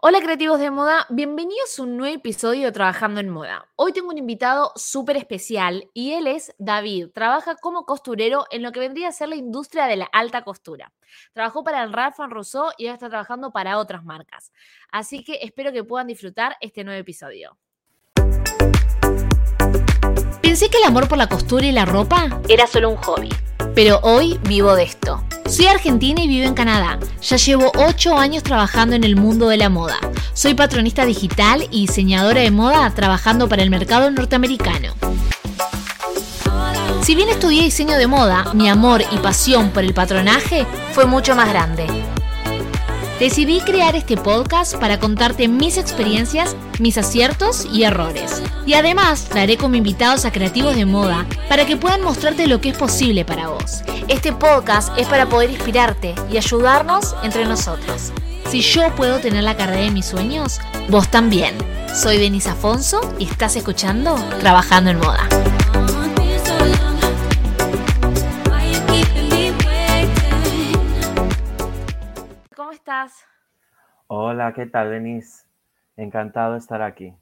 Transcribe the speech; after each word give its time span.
Hola 0.00 0.20
creativos 0.20 0.60
de 0.60 0.70
moda, 0.70 1.06
bienvenidos 1.08 1.76
a 1.76 1.82
un 1.82 1.96
nuevo 1.96 2.14
episodio 2.14 2.66
de 2.66 2.72
Trabajando 2.72 3.18
en 3.18 3.28
Moda. 3.30 3.66
Hoy 3.74 3.92
tengo 3.92 4.10
un 4.10 4.16
invitado 4.16 4.70
súper 4.76 5.16
especial 5.16 5.90
y 5.92 6.12
él 6.12 6.28
es 6.28 6.54
David. 6.58 7.08
Trabaja 7.12 7.56
como 7.56 7.84
costurero 7.84 8.46
en 8.52 8.62
lo 8.62 8.70
que 8.70 8.78
vendría 8.78 9.08
a 9.08 9.12
ser 9.12 9.28
la 9.28 9.34
industria 9.34 9.86
de 9.86 9.96
la 9.96 10.04
alta 10.04 10.44
costura. 10.44 10.92
Trabajó 11.32 11.64
para 11.64 11.82
el 11.82 11.92
Ralph 11.92 12.16
Rousseau 12.16 12.70
y 12.78 12.86
ahora 12.86 12.94
está 12.94 13.08
trabajando 13.08 13.50
para 13.50 13.76
otras 13.76 14.04
marcas. 14.04 14.52
Así 14.92 15.24
que 15.24 15.40
espero 15.42 15.72
que 15.72 15.82
puedan 15.82 16.06
disfrutar 16.06 16.54
este 16.60 16.84
nuevo 16.84 17.00
episodio. 17.00 17.58
Pensé 20.40 20.70
que 20.70 20.78
el 20.78 20.84
amor 20.84 21.08
por 21.08 21.18
la 21.18 21.28
costura 21.28 21.66
y 21.66 21.72
la 21.72 21.86
ropa 21.86 22.40
era 22.48 22.68
solo 22.68 22.90
un 22.90 22.96
hobby, 22.98 23.30
pero 23.78 24.00
hoy 24.02 24.40
vivo 24.42 24.74
de 24.74 24.82
esto. 24.82 25.22
Soy 25.48 25.68
argentina 25.68 26.20
y 26.20 26.26
vivo 26.26 26.48
en 26.48 26.54
Canadá. 26.54 26.98
Ya 27.22 27.36
llevo 27.36 27.70
8 27.76 28.18
años 28.18 28.42
trabajando 28.42 28.96
en 28.96 29.04
el 29.04 29.14
mundo 29.14 29.46
de 29.46 29.56
la 29.56 29.68
moda. 29.68 29.98
Soy 30.34 30.54
patronista 30.54 31.06
digital 31.06 31.64
y 31.70 31.86
diseñadora 31.86 32.40
de 32.40 32.50
moda 32.50 32.90
trabajando 32.92 33.48
para 33.48 33.62
el 33.62 33.70
mercado 33.70 34.10
norteamericano. 34.10 34.94
Si 37.02 37.14
bien 37.14 37.28
estudié 37.28 37.62
diseño 37.62 37.96
de 37.98 38.08
moda, 38.08 38.52
mi 38.52 38.68
amor 38.68 39.04
y 39.12 39.18
pasión 39.18 39.70
por 39.70 39.84
el 39.84 39.94
patronaje 39.94 40.66
fue 40.90 41.06
mucho 41.06 41.36
más 41.36 41.48
grande. 41.48 41.86
Decidí 43.18 43.60
crear 43.60 43.96
este 43.96 44.16
podcast 44.16 44.76
para 44.76 45.00
contarte 45.00 45.48
mis 45.48 45.76
experiencias, 45.76 46.54
mis 46.78 46.96
aciertos 46.98 47.66
y 47.72 47.82
errores. 47.82 48.40
Y 48.64 48.74
además 48.74 49.24
traeré 49.24 49.56
como 49.56 49.74
invitados 49.74 50.24
a 50.24 50.30
creativos 50.30 50.76
de 50.76 50.86
moda 50.86 51.26
para 51.48 51.66
que 51.66 51.76
puedan 51.76 52.02
mostrarte 52.02 52.46
lo 52.46 52.60
que 52.60 52.68
es 52.68 52.78
posible 52.78 53.24
para 53.24 53.48
vos. 53.48 53.82
Este 54.06 54.32
podcast 54.32 54.96
es 54.96 55.08
para 55.08 55.26
poder 55.26 55.50
inspirarte 55.50 56.14
y 56.30 56.36
ayudarnos 56.36 57.16
entre 57.24 57.44
nosotros. 57.44 58.12
Si 58.48 58.60
yo 58.60 58.94
puedo 58.94 59.18
tener 59.18 59.42
la 59.42 59.56
carrera 59.56 59.82
de 59.82 59.90
mis 59.90 60.06
sueños, 60.06 60.60
vos 60.88 61.08
también. 61.08 61.56
Soy 62.00 62.18
Denise 62.18 62.50
Afonso 62.50 63.00
y 63.18 63.24
estás 63.24 63.56
escuchando 63.56 64.14
Trabajando 64.38 64.90
en 64.90 64.98
Moda. 64.98 65.28
Estás? 72.88 73.26
Hola, 74.06 74.54
¿qué 74.54 74.64
tal, 74.64 74.88
Denise? 74.88 75.44
Encantado 75.98 76.54
de 76.54 76.58
estar 76.58 76.80
aquí. 76.80 77.12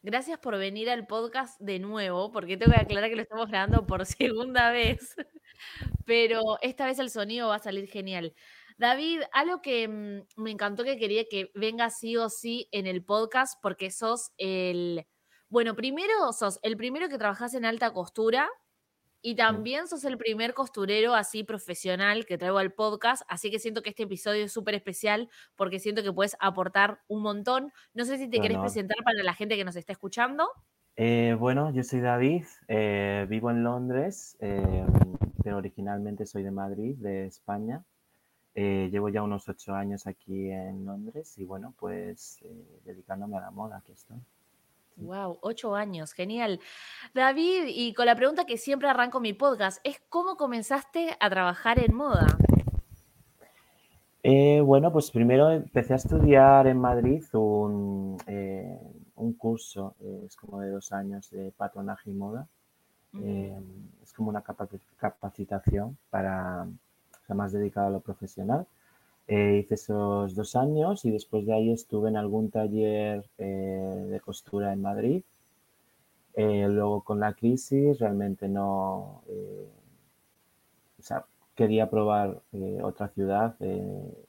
Gracias 0.00 0.38
por 0.38 0.56
venir 0.56 0.88
al 0.88 1.06
podcast 1.06 1.60
de 1.60 1.78
nuevo, 1.78 2.32
porque 2.32 2.56
tengo 2.56 2.72
que 2.72 2.80
aclarar 2.80 3.10
que 3.10 3.16
lo 3.16 3.22
estamos 3.22 3.48
grabando 3.50 3.86
por 3.86 4.06
segunda 4.06 4.70
vez, 4.70 5.14
pero 6.06 6.40
esta 6.62 6.86
vez 6.86 6.98
el 6.98 7.10
sonido 7.10 7.48
va 7.48 7.56
a 7.56 7.58
salir 7.58 7.86
genial. 7.86 8.32
David, 8.78 9.24
algo 9.32 9.60
que 9.60 9.88
mm, 9.88 10.42
me 10.42 10.52
encantó 10.52 10.84
que 10.84 10.96
quería 10.96 11.26
que 11.28 11.50
venga 11.54 11.90
sí 11.90 12.16
o 12.16 12.30
sí 12.30 12.66
en 12.72 12.86
el 12.86 13.04
podcast, 13.04 13.60
porque 13.60 13.90
sos 13.90 14.32
el, 14.38 15.06
bueno, 15.50 15.76
primero 15.76 16.32
sos 16.32 16.60
el 16.62 16.78
primero 16.78 17.10
que 17.10 17.18
trabajas 17.18 17.52
en 17.52 17.66
alta 17.66 17.92
costura, 17.92 18.48
y 19.26 19.34
también 19.34 19.88
sos 19.88 20.04
el 20.04 20.18
primer 20.18 20.54
costurero 20.54 21.16
así 21.16 21.42
profesional 21.42 22.26
que 22.26 22.38
traigo 22.38 22.58
al 22.58 22.72
podcast, 22.72 23.24
así 23.26 23.50
que 23.50 23.58
siento 23.58 23.82
que 23.82 23.90
este 23.90 24.04
episodio 24.04 24.44
es 24.44 24.52
súper 24.52 24.76
especial 24.76 25.28
porque 25.56 25.80
siento 25.80 26.04
que 26.04 26.12
puedes 26.12 26.36
aportar 26.38 27.00
un 27.08 27.22
montón. 27.22 27.72
No 27.92 28.04
sé 28.04 28.18
si 28.18 28.30
te 28.30 28.38
querés 28.38 28.58
presentar 28.58 28.98
para 29.02 29.24
la 29.24 29.34
gente 29.34 29.56
que 29.56 29.64
nos 29.64 29.74
está 29.74 29.90
escuchando. 29.90 30.48
Eh, 30.94 31.34
bueno, 31.40 31.72
yo 31.72 31.82
soy 31.82 32.02
David, 32.02 32.44
eh, 32.68 33.26
vivo 33.28 33.50
en 33.50 33.64
Londres, 33.64 34.36
eh, 34.38 34.86
pero 35.42 35.56
originalmente 35.56 36.24
soy 36.24 36.44
de 36.44 36.52
Madrid, 36.52 36.94
de 36.98 37.26
España. 37.26 37.82
llevo 38.54 39.08
ya 39.08 39.24
unos 39.24 39.48
ocho 39.48 39.74
años 39.74 40.06
aquí 40.06 40.50
en 40.52 40.84
Londres 40.84 41.36
y 41.36 41.44
bueno, 41.44 41.74
pues 41.76 42.38
dedicándome 42.84 43.38
a 43.38 43.40
la 43.40 43.50
moda, 43.50 43.78
aquí 43.78 43.90
estoy. 43.90 44.18
Wow, 44.96 45.38
ocho 45.42 45.74
años, 45.74 46.12
genial. 46.14 46.58
David, 47.14 47.64
y 47.66 47.92
con 47.92 48.06
la 48.06 48.16
pregunta 48.16 48.46
que 48.46 48.56
siempre 48.56 48.88
arranco 48.88 49.20
mi 49.20 49.34
podcast, 49.34 49.78
es 49.84 50.00
¿cómo 50.08 50.36
comenzaste 50.36 51.16
a 51.20 51.28
trabajar 51.28 51.78
en 51.78 51.94
moda? 51.94 52.26
Eh, 54.22 54.60
bueno, 54.60 54.90
pues 54.90 55.10
primero 55.10 55.50
empecé 55.50 55.92
a 55.92 55.96
estudiar 55.96 56.66
en 56.66 56.80
Madrid 56.80 57.22
un, 57.34 58.16
eh, 58.26 58.80
un 59.16 59.34
curso, 59.34 59.94
eh, 60.00 60.24
es 60.26 60.34
como 60.34 60.60
de 60.60 60.70
dos 60.70 60.90
años 60.92 61.30
de 61.30 61.52
patronaje 61.52 62.10
y 62.10 62.14
moda. 62.14 62.48
es 63.12 64.12
como 64.14 64.30
una 64.30 64.42
capacitación 64.42 65.96
para, 66.10 66.66
o 67.28 67.34
más 67.34 67.52
dedicado 67.52 67.86
a 67.86 67.90
lo 67.90 68.00
profesional. 68.00 68.66
Eh, 69.28 69.58
hice 69.58 69.74
esos 69.74 70.36
dos 70.36 70.54
años 70.54 71.04
y 71.04 71.10
después 71.10 71.44
de 71.46 71.52
ahí 71.52 71.72
estuve 71.72 72.08
en 72.10 72.16
algún 72.16 72.50
taller 72.50 73.24
eh, 73.38 74.06
de 74.08 74.20
costura 74.20 74.72
en 74.72 74.82
Madrid. 74.82 75.22
Eh, 76.34 76.68
luego 76.68 77.02
con 77.02 77.18
la 77.20 77.32
crisis 77.32 77.98
realmente 77.98 78.48
no, 78.48 79.22
sea, 81.00 81.24
quería 81.54 81.88
probar 81.88 82.42
otra 82.82 83.08
ciudad, 83.08 83.56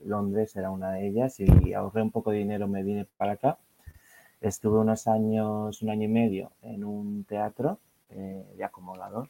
Londres 0.06 0.56
era 0.56 0.72
una 0.72 0.94
de 0.94 1.08
ellas 1.08 1.40
y 1.40 1.74
ahorré 1.74 2.02
un 2.02 2.12
poco 2.12 2.32
de 2.32 2.38
dinero, 2.40 2.68
me 2.68 2.84
vine 2.84 3.06
para 3.18 3.34
acá. 3.34 3.58
Estuve 4.42 4.80
unos 4.80 5.08
años, 5.08 5.82
un 5.82 5.90
año 5.90 6.06
y 6.06 6.08
medio 6.08 6.52
en 6.62 6.84
un 6.84 7.26
teatro 7.26 7.80
de 8.10 8.64
acomodador 8.64 9.30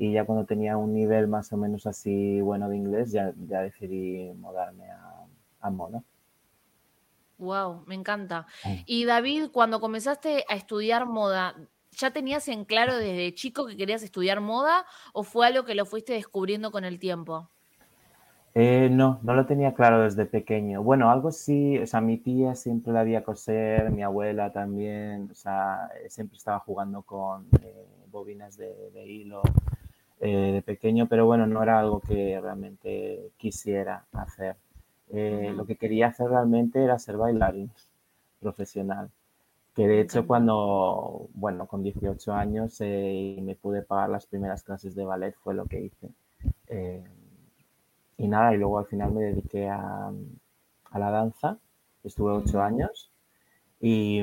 y 0.00 0.12
ya 0.12 0.24
cuando 0.24 0.46
tenía 0.46 0.78
un 0.78 0.94
nivel 0.94 1.28
más 1.28 1.52
o 1.52 1.58
menos 1.58 1.86
así 1.86 2.40
bueno 2.40 2.70
de 2.70 2.76
inglés, 2.78 3.12
ya, 3.12 3.34
ya 3.46 3.60
decidí 3.60 4.32
mudarme 4.32 4.90
a, 4.90 5.26
a 5.60 5.70
moda. 5.70 6.02
Wow, 7.36 7.84
me 7.86 7.96
encanta. 7.96 8.46
Y 8.86 9.04
David, 9.04 9.50
cuando 9.52 9.78
comenzaste 9.78 10.46
a 10.48 10.54
estudiar 10.54 11.04
moda, 11.04 11.54
¿ya 11.90 12.12
tenías 12.12 12.48
en 12.48 12.64
claro 12.64 12.96
desde 12.96 13.34
chico 13.34 13.66
que 13.66 13.76
querías 13.76 14.02
estudiar 14.02 14.40
moda 14.40 14.86
o 15.12 15.22
fue 15.22 15.46
algo 15.46 15.66
que 15.66 15.74
lo 15.74 15.84
fuiste 15.84 16.14
descubriendo 16.14 16.70
con 16.70 16.86
el 16.86 16.98
tiempo? 16.98 17.50
Eh, 18.54 18.88
no, 18.90 19.20
no 19.22 19.34
lo 19.34 19.44
tenía 19.44 19.74
claro 19.74 20.02
desde 20.02 20.24
pequeño. 20.24 20.82
Bueno, 20.82 21.10
algo 21.10 21.30
sí, 21.30 21.78
o 21.78 21.86
sea, 21.86 22.00
mi 22.00 22.16
tía 22.16 22.54
siempre 22.54 22.94
la 22.94 23.00
había 23.00 23.22
coser, 23.22 23.90
mi 23.90 24.02
abuela 24.02 24.50
también, 24.50 25.28
o 25.30 25.34
sea, 25.34 25.90
siempre 26.08 26.38
estaba 26.38 26.58
jugando 26.60 27.02
con 27.02 27.48
eh, 27.62 27.86
bobinas 28.10 28.56
de, 28.56 28.90
de 28.92 29.06
hilo 29.06 29.42
eh, 30.20 30.52
de 30.52 30.62
pequeño, 30.62 31.06
pero 31.08 31.24
bueno, 31.26 31.46
no 31.46 31.62
era 31.62 31.80
algo 31.80 32.00
que 32.00 32.38
realmente 32.40 33.30
quisiera 33.38 34.04
hacer. 34.12 34.56
Eh, 35.08 35.52
lo 35.56 35.64
que 35.66 35.76
quería 35.76 36.08
hacer 36.08 36.28
realmente 36.28 36.84
era 36.84 36.98
ser 36.98 37.16
bailarín 37.16 37.70
profesional. 38.40 39.10
Que 39.74 39.88
de 39.88 40.00
hecho 40.00 40.26
cuando, 40.26 41.28
bueno, 41.34 41.66
con 41.66 41.82
18 41.82 42.34
años 42.34 42.76
eh, 42.80 43.38
me 43.42 43.56
pude 43.56 43.82
pagar 43.82 44.10
las 44.10 44.26
primeras 44.26 44.62
clases 44.62 44.94
de 44.94 45.04
ballet 45.04 45.34
fue 45.42 45.54
lo 45.54 45.66
que 45.66 45.80
hice. 45.80 46.10
y 48.18 48.28
nada, 48.28 48.54
y 48.54 48.58
luego 48.58 48.78
al 48.78 48.86
final 48.86 49.12
me 49.12 49.22
dediqué 49.22 49.68
a, 49.68 50.12
a 50.90 50.98
la 50.98 51.10
danza. 51.10 51.58
Estuve 52.04 52.32
8 52.32 52.60
años 52.62 53.10
y, 53.80 54.20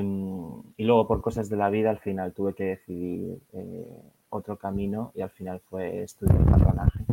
y, 0.76 0.84
luego 0.84 1.08
por 1.08 1.20
cosas 1.22 1.48
de 1.48 1.56
la 1.56 1.70
vida 1.70 1.90
al 1.90 1.98
final 1.98 2.32
tuve 2.32 2.54
que 2.54 2.64
decidir 2.64 3.40
otro 4.30 4.56
camino 4.56 5.12
y 5.14 5.22
al 5.22 5.30
final 5.30 5.60
fue 5.60 6.02
estudiar 6.02 6.44
patronaje. 6.44 7.04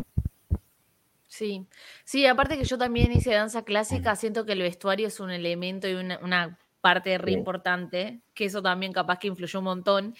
Sí, 1.28 1.66
sí, 2.04 2.24
aparte 2.26 2.56
que 2.56 2.64
yo 2.64 2.78
también 2.78 3.12
hice 3.12 3.32
danza 3.32 3.62
clásica, 3.62 4.16
siento 4.16 4.46
que 4.46 4.52
el 4.52 4.62
vestuario 4.62 5.08
es 5.08 5.20
un 5.20 5.30
elemento 5.30 5.86
y 5.86 5.94
una, 5.94 6.58
parte 6.80 7.18
re 7.18 7.32
importante, 7.32 8.20
que 8.32 8.44
eso 8.44 8.62
también 8.62 8.92
capaz 8.92 9.18
que 9.18 9.26
influyó 9.26 9.58
un 9.58 9.64
montón. 9.64 10.14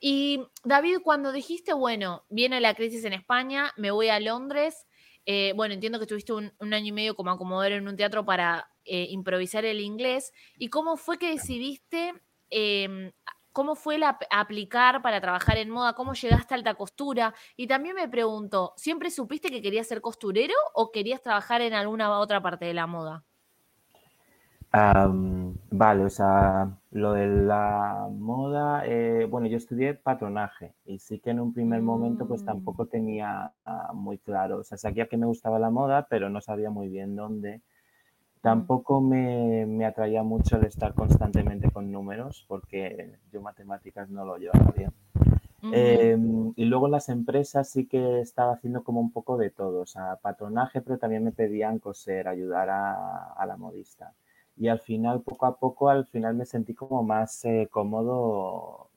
Y 0.00 0.40
David, 0.64 0.98
cuando 1.02 1.32
dijiste, 1.32 1.72
bueno, 1.72 2.24
viene 2.30 2.60
la 2.60 2.74
crisis 2.74 3.04
en 3.04 3.12
España, 3.12 3.72
me 3.76 3.90
voy 3.90 4.08
a 4.08 4.20
Londres, 4.20 4.86
eh, 5.26 5.52
bueno, 5.56 5.74
entiendo 5.74 5.98
que 5.98 6.04
estuviste 6.04 6.32
un, 6.32 6.52
año 6.60 6.86
y 6.86 6.92
medio 6.92 7.16
como 7.16 7.32
acomodador 7.32 7.72
en 7.72 7.88
un 7.88 7.96
teatro 7.96 8.24
para 8.24 8.70
eh, 8.84 9.08
improvisar 9.10 9.64
el 9.64 9.80
inglés, 9.80 10.32
¿y 10.56 10.68
cómo 10.68 10.96
fue 10.96 11.18
que 11.18 11.30
decidiste 11.30 12.14
em, 12.50 13.12
¿Cómo 13.52 13.74
fue 13.74 13.98
la, 13.98 14.18
aplicar 14.30 15.02
para 15.02 15.20
trabajar 15.20 15.58
en 15.58 15.70
moda? 15.70 15.94
¿Cómo 15.94 16.14
llegaste 16.14 16.54
a 16.54 16.56
alta 16.56 16.74
costura? 16.74 17.34
Y 17.56 17.66
también 17.66 17.94
me 17.94 18.08
pregunto, 18.08 18.72
¿siempre 18.76 19.10
supiste 19.10 19.50
que 19.50 19.62
querías 19.62 19.86
ser 19.86 20.00
costurero 20.00 20.54
o 20.74 20.90
querías 20.90 21.20
trabajar 21.20 21.60
en 21.60 21.74
alguna 21.74 22.18
otra 22.18 22.40
parte 22.42 22.64
de 22.64 22.74
la 22.74 22.86
moda? 22.86 23.24
vale, 25.70 26.04
o 26.04 26.10
sea, 26.10 26.78
lo 26.92 27.12
de 27.12 27.26
la 27.26 28.08
moda, 28.10 28.86
eh, 28.86 29.26
bueno, 29.28 29.46
yo 29.46 29.58
estudié 29.58 29.94
patronaje 29.94 30.74
y 30.86 30.98
sí 30.98 31.18
que 31.18 31.30
en 31.30 31.40
un 31.40 31.52
primer 31.52 31.82
momento 31.82 32.26
pues 32.26 32.42
mm. 32.42 32.46
tampoco 32.46 32.86
tenía 32.86 33.52
ah, 33.66 33.90
muy 33.92 34.18
claro, 34.18 34.58
o 34.58 34.64
sea, 34.64 34.78
sabía 34.78 35.08
que 35.08 35.18
me 35.18 35.26
gustaba 35.26 35.58
la 35.58 35.70
moda, 35.70 36.06
pero 36.08 36.30
no 36.30 36.40
sabía 36.40 36.70
muy 36.70 36.88
bien 36.88 37.16
dónde. 37.16 37.60
Tampoco 38.42 39.00
me, 39.00 39.86
atraía 39.86 40.24
mucho 40.24 40.56
el 40.56 40.64
estar 40.64 40.94
constantemente 40.94 41.70
con 41.70 41.92
números 41.92 42.44
porque 42.48 43.14
yo 43.32 43.40
matemáticas 43.40 44.10
no 44.10 44.24
lo 44.24 44.36
llevaba 44.36 44.72
bien. 44.76 44.90
Em, 45.72 46.52
y 46.56 46.64
luego 46.64 46.88
las 46.88 47.08
empresas 47.08 47.70
sí 47.70 47.86
que 47.86 48.20
estaba 48.20 48.54
haciendo 48.54 48.82
como 48.82 49.00
un 49.00 49.12
poco 49.12 49.36
de 49.36 49.50
todo, 49.50 49.82
o 49.82 49.86
sea, 49.86 50.16
patronaje, 50.16 50.80
pero 50.80 50.98
también 50.98 51.22
me 51.22 51.30
pedían 51.30 51.78
coser, 51.78 52.26
ayudar 52.26 52.68
a, 52.68 53.46
la 53.46 53.56
modista. 53.56 54.12
y 54.56 54.66
al 54.68 54.80
final, 54.80 55.22
poco 55.22 55.46
a 55.46 55.56
poco, 55.56 55.88
al 55.88 56.06
final 56.06 56.34
me 56.34 56.44
sentí 56.44 56.74
como 56.74 57.04
más 57.04 57.44
eh, 57.44 57.68
cómodo 57.70 58.90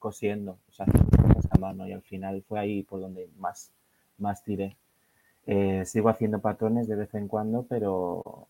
cosiendo, 0.00 0.58
o 0.68 0.72
sea, 0.72 0.86
cosas 0.86 1.46
a 1.50 1.58
mano 1.58 1.86
y 1.88 1.92
al 1.92 2.02
final 2.02 2.42
fue 2.42 2.58
ahí 2.60 2.82
por 2.82 3.00
donde 3.00 3.28
más, 3.38 3.70
más 4.18 4.42
tiré. 4.42 4.76
Eh, 5.46 5.84
sigo 5.86 6.08
haciendo 6.08 6.40
patrones 6.40 6.88
de 6.88 6.96
vez 6.96 7.14
en 7.14 7.28
cuando, 7.28 7.64
pero, 7.68 8.48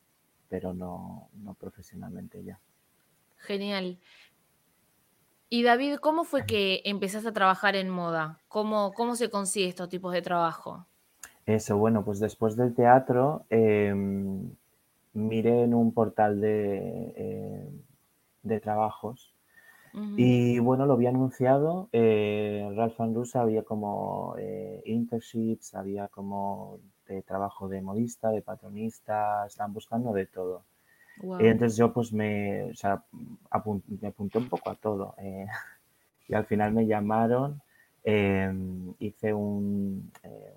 pero 0.48 0.72
no, 0.72 1.28
no 1.34 1.54
profesionalmente 1.54 2.42
ya. 2.44 2.58
Genial. 3.36 3.98
Y 5.50 5.62
David, 5.62 5.96
¿cómo 5.96 6.24
fue 6.24 6.46
que 6.46 6.82
empezaste 6.84 7.28
a 7.28 7.32
trabajar 7.32 7.76
en 7.76 7.88
moda? 7.90 8.40
¿Cómo, 8.48 8.92
cómo 8.92 9.14
se 9.14 9.30
consigue 9.30 9.68
estos 9.68 9.88
tipos 9.88 10.12
de 10.12 10.22
trabajo? 10.22 10.86
Eso, 11.46 11.76
bueno, 11.76 12.04
pues 12.04 12.18
después 12.18 12.56
del 12.56 12.74
teatro 12.74 13.44
em, 13.50 14.50
miré 15.12 15.62
en 15.62 15.74
un 15.74 15.92
portal 15.92 16.40
de, 16.40 17.12
eh, 17.16 17.68
de 18.42 18.60
trabajos 18.60 19.34
y 20.16 20.58
bueno, 20.58 20.86
lo 20.86 20.94
había 20.94 21.10
anunciado. 21.10 21.88
Eh, 21.92 22.68
Ralph 22.74 22.98
Russo 22.98 23.38
había 23.40 23.62
como 23.62 24.34
eh, 24.38 24.82
internships, 24.86 25.74
había 25.74 26.08
como 26.08 26.80
de 27.06 27.22
trabajo 27.22 27.68
de 27.68 27.82
modista, 27.82 28.30
de 28.30 28.42
patronista, 28.42 29.46
estaban 29.46 29.72
buscando 29.72 30.12
de 30.12 30.26
todo. 30.26 30.62
Y 31.22 31.46
entonces 31.46 31.76
yo 31.76 31.92
pues 31.92 32.12
me, 32.12 32.64
o 32.64 32.74
sea, 32.74 33.04
me 34.00 34.08
apunté 34.08 34.38
un 34.38 34.48
poco 34.48 34.70
a 34.70 34.74
todo. 34.74 35.14
Eh, 35.18 35.46
y 36.28 36.34
al 36.34 36.44
final 36.46 36.72
me 36.72 36.86
llamaron, 36.86 37.60
em, 38.02 38.94
hice 38.98 39.32
un, 39.32 40.10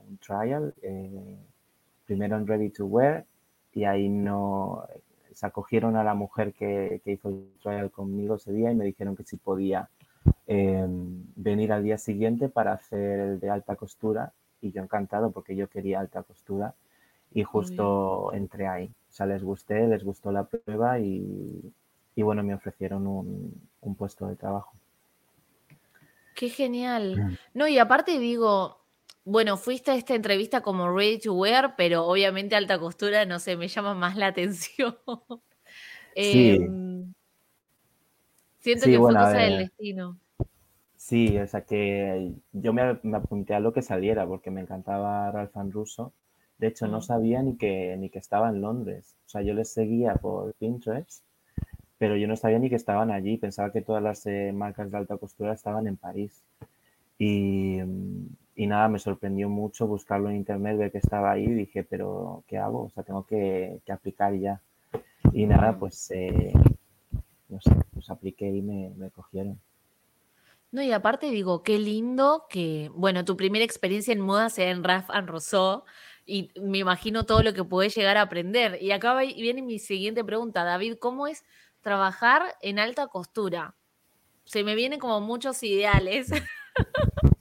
un 0.10 0.18
trial, 0.18 0.74
primero 2.06 2.38
en 2.38 2.48
Ready 2.48 2.70
to 2.70 2.86
Wear, 2.86 3.26
y 3.74 3.84
ahí 3.84 4.10
no, 4.10 4.88
se 5.38 5.46
acogieron 5.46 5.96
a 5.96 6.04
la 6.04 6.16
mujer 6.16 6.54
que, 6.54 7.00
hizo 7.06 7.30
el 7.30 7.52
trial 7.62 7.92
conmigo 7.92 8.36
ese 8.36 8.52
día 8.52 8.72
y 8.72 8.76
me 8.76 8.86
dijeron 8.86 9.16
que 9.16 9.24
si 9.24 9.38
podía 9.38 9.88
em, 10.48 11.26
venir 11.36 11.72
al 11.72 11.84
día 11.84 12.00
siguiente 12.00 12.50
para 12.50 12.74
hacer 12.74 13.20
el 13.20 13.40
de 13.40 13.52
alta 13.52 13.76
costura 13.76 14.34
y 14.62 14.72
yo 14.72 14.82
encantado 14.82 15.32
porque 15.32 15.56
yo 15.56 15.68
quería 15.68 16.00
alta 16.00 16.24
costura 16.24 16.74
y 17.34 17.44
justo 17.44 18.32
entré 18.34 18.68
ahí. 18.68 18.86
O 19.10 19.14
sea, 19.14 19.26
les 19.26 19.44
gusté, 19.44 19.88
les 19.88 20.04
gustó 20.04 20.32
la 20.32 20.46
prueba 20.46 21.00
y, 21.00 21.74
bueno, 22.16 22.44
me 22.44 22.54
ofrecieron 22.54 23.08
un, 23.08 23.54
un 23.82 23.96
puesto 23.96 24.28
de 24.28 24.36
trabajo. 24.36 24.74
Qué 26.36 26.50
genial. 26.50 27.40
No, 27.54 27.68
y 27.68 27.80
aparte 27.80 28.20
digo, 28.20 28.78
bueno, 29.26 29.58
fuiste 29.58 29.92
a 29.92 29.96
esta 29.96 30.16
entrevista 30.16 30.62
como 30.62 30.90
ready 30.96 31.20
to 31.20 31.34
wear, 31.34 31.76
pero 31.76 32.06
obviamente 32.06 32.56
alta 32.56 32.80
costura, 32.80 33.26
no 33.26 33.40
sé, 33.40 33.58
me 33.58 33.68
llama 33.68 33.94
más 33.94 34.16
la 34.16 34.28
atención. 34.28 34.98
Sí. 36.16 36.50
Em, 36.50 37.14
siento 38.58 38.86
que 38.86 38.98
fue 38.98 39.14
cosa 39.14 39.38
del 39.38 39.60
destino. 39.60 40.20
Sí, 41.08 41.38
o 41.38 41.48
sea 41.48 41.62
que 41.62 42.34
yo 42.52 42.74
me, 42.74 42.82
apunté 43.16 43.54
a 43.56 43.62
lo 43.62 43.72
que 43.72 43.82
saliera 43.82 44.28
porque 44.28 44.52
me 44.52 44.60
encantaba 44.60 45.32
Ralph 45.32 45.56
Russo. 45.72 46.12
De 46.58 46.68
hecho, 46.68 46.88
no 46.88 47.02
sabía 47.02 47.42
ni 47.42 47.56
que, 47.56 47.96
ni 47.98 48.10
que 48.10 48.20
estaba 48.20 48.50
en 48.50 48.60
Londres. 48.60 49.16
O 49.26 49.30
sea, 49.30 49.42
yo 49.42 49.54
les 49.54 49.70
seguía 49.72 50.16
por 50.16 50.54
Pinterest, 50.56 51.24
pero 51.98 52.18
yo 52.18 52.28
no 52.28 52.36
sabía 52.36 52.60
ni 52.60 52.70
que 52.70 52.76
estaban 52.76 53.10
allí. 53.12 53.38
Pensaba 53.38 53.72
que 53.72 53.82
todas 53.82 54.04
las 54.04 54.26
eh, 54.26 54.52
marcas 54.54 54.92
de 54.92 54.98
alta 54.98 55.18
costura 55.18 55.54
estaban 55.54 55.88
en 55.88 55.96
París. 55.96 56.44
Y, 57.18 57.80
y 58.56 58.68
nada, 58.68 58.90
me 58.90 59.00
sorprendió 59.00 59.48
mucho 59.48 59.88
buscarlo 59.88 60.30
en 60.30 60.36
internet, 60.36 60.78
ver 60.78 60.92
que 60.92 60.98
estaba 60.98 61.32
ahí 61.32 61.46
y 61.46 61.54
dije, 61.54 61.84
pero 61.86 62.44
¿qué 62.48 62.58
hago? 62.58 62.84
O 62.86 62.90
sea, 62.90 63.04
tengo 63.04 63.26
que, 63.26 63.80
aplicar 63.90 64.34
ya. 64.34 64.62
Y 65.32 65.46
nada, 65.46 65.80
pues, 65.80 66.12
eh, 66.12 66.52
no 67.48 67.62
sé, 67.62 67.72
pues 67.94 68.10
apliqué 68.10 68.50
y 68.50 68.62
me, 68.62 69.10
cogieron. 69.12 69.58
No, 70.72 70.82
y 70.84 70.92
aparte 70.92 71.30
digo, 71.32 71.64
qué 71.64 71.80
lindo 71.80 72.46
que, 72.50 72.90
bueno, 72.94 73.24
tu 73.24 73.38
primera 73.38 73.64
experiencia 73.64 74.12
en 74.12 74.20
moda 74.20 74.50
sea 74.50 74.70
en 74.70 74.84
Raf 74.84 75.10
and 75.10 75.30
Rousseau 75.30 75.84
y 76.26 76.52
me 76.60 76.80
imagino 76.80 77.26
todo 77.26 77.42
lo 77.42 77.54
que 77.54 77.64
puedes 77.64 77.96
llegar 77.96 78.18
a 78.18 78.24
aprender. 78.24 78.78
Y 78.82 78.92
acá 78.92 79.16
viene 79.18 79.62
mi 79.62 79.80
siguiente 79.80 80.26
pregunta, 80.26 80.66
David, 80.66 80.98
¿cómo 81.00 81.28
es 81.28 81.46
trabajar 81.82 82.58
en 82.62 82.80
alta 82.80 83.08
costura? 83.08 83.76
Se 84.44 84.64
me 84.64 84.76
vienen 84.76 85.00
como 85.00 85.22
muchos 85.22 85.64
ideales. 85.64 86.32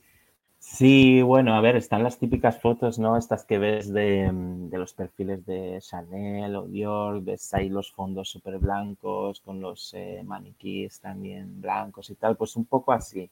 Sí, 0.69 1.23
bueno, 1.23 1.55
a 1.55 1.61
ver, 1.61 1.77
están 1.77 2.03
las 2.03 2.19
típicas 2.19 2.61
fotos, 2.61 2.99
¿no? 2.99 3.17
Estas 3.17 3.45
que 3.45 3.59
ves 3.59 3.91
de, 3.93 4.31
mm, 4.31 4.75
los 4.75 4.93
perfiles 4.95 5.47
de 5.47 5.79
Chanel 5.81 6.55
o 6.57 6.67
Dior, 6.67 7.23
ves 7.23 7.55
ahí 7.55 7.69
los 7.69 7.93
fondos 7.93 8.29
súper 8.29 8.59
blancos 8.59 9.41
con 9.41 9.61
los 9.61 9.95
eh, 9.95 10.23
maniquíes 10.25 11.01
también 11.01 11.61
blancos 11.63 12.11
y 12.11 12.17
tal, 12.17 12.37
pues 12.37 12.57
un 12.57 12.67
poco 12.67 12.93
así. 12.93 13.31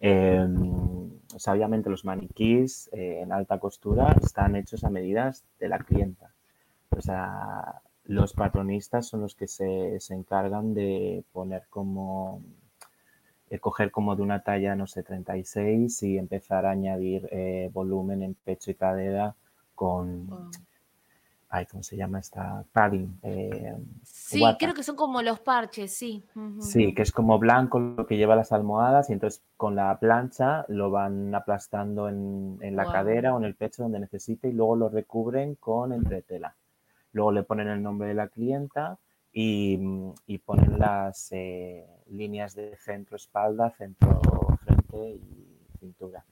Em, 0.00 1.10
o 1.34 1.38
sea, 1.38 1.52
obviamente 1.54 1.90
los 1.90 2.04
maniquís 2.04 2.88
eh, 2.92 3.20
en 3.22 3.32
alta 3.32 3.58
costura 3.58 4.16
están 4.22 4.56
hechos 4.56 4.82
a 4.84 4.90
medidas 4.90 5.44
de 5.60 5.68
la 5.68 5.78
clienta. 5.80 6.32
O 6.90 7.00
sea, 7.02 7.82
los 8.04 8.32
patronistas 8.34 9.06
son 9.08 9.20
los 9.22 9.34
que 9.34 9.46
se, 9.48 10.00
se 10.00 10.14
encargan 10.14 10.74
de 10.74 11.24
poner 11.32 11.64
como 11.70 12.42
eh, 13.50 13.58
coger 13.58 13.90
como 13.90 14.14
de 14.14 14.22
una 14.22 14.44
talla, 14.44 14.76
no 14.76 14.86
sé, 14.86 15.02
36 15.02 16.04
y 16.04 16.18
empezar 16.18 16.66
a 16.66 16.70
añadir 16.70 17.28
eh, 17.32 17.68
volumen 17.72 18.22
en 18.22 18.34
pecho 18.34 18.70
y 18.70 18.74
cadera 18.74 19.34
con... 19.74 20.50
Ay, 21.52 21.66
¿cómo 21.66 21.82
se 21.82 21.96
llama 21.96 22.20
esta? 22.20 22.64
Padding. 22.72 23.18
Eh, 23.24 23.76
sí, 24.04 24.40
creo 24.56 24.72
que 24.72 24.84
son 24.84 24.94
como 24.94 25.20
los 25.20 25.40
parches, 25.40 25.92
sí. 25.92 26.24
Sí, 26.60 26.94
que 26.94 27.02
es 27.02 27.10
como 27.10 27.40
blanco 27.40 27.80
lo 27.80 28.06
que 28.06 28.16
lleva 28.16 28.36
las 28.36 28.52
almohadas 28.52 29.10
y 29.10 29.14
entonces 29.14 29.42
con 29.56 29.74
la 29.74 29.98
plancha 29.98 30.64
lo 30.68 30.92
van 30.92 31.34
aplastando 31.34 32.08
en, 32.08 32.60
la 32.76 32.84
cadera 32.84 33.34
o 33.34 33.38
en 33.38 33.44
el 33.46 33.56
pecho 33.56 33.82
donde 33.82 33.98
necesite 33.98 34.46
y 34.46 34.52
luego 34.52 34.76
lo 34.76 34.88
recubren 34.90 35.56
con 35.56 35.92
entretela. 35.92 36.54
Luego 37.12 37.32
le 37.32 37.42
ponen 37.42 37.66
el 37.66 37.82
nombre 37.82 38.06
de 38.06 38.14
la 38.14 38.28
clienta 38.28 38.98
y, 39.32 39.78
y 40.26 40.38
ponen 40.38 40.78
las, 40.78 41.32
líneas 42.10 42.54
de 42.54 42.76
centro-espalda, 42.76 43.70
centro-frente 43.70 45.10
y 45.10 45.78
cintura. 45.78 46.24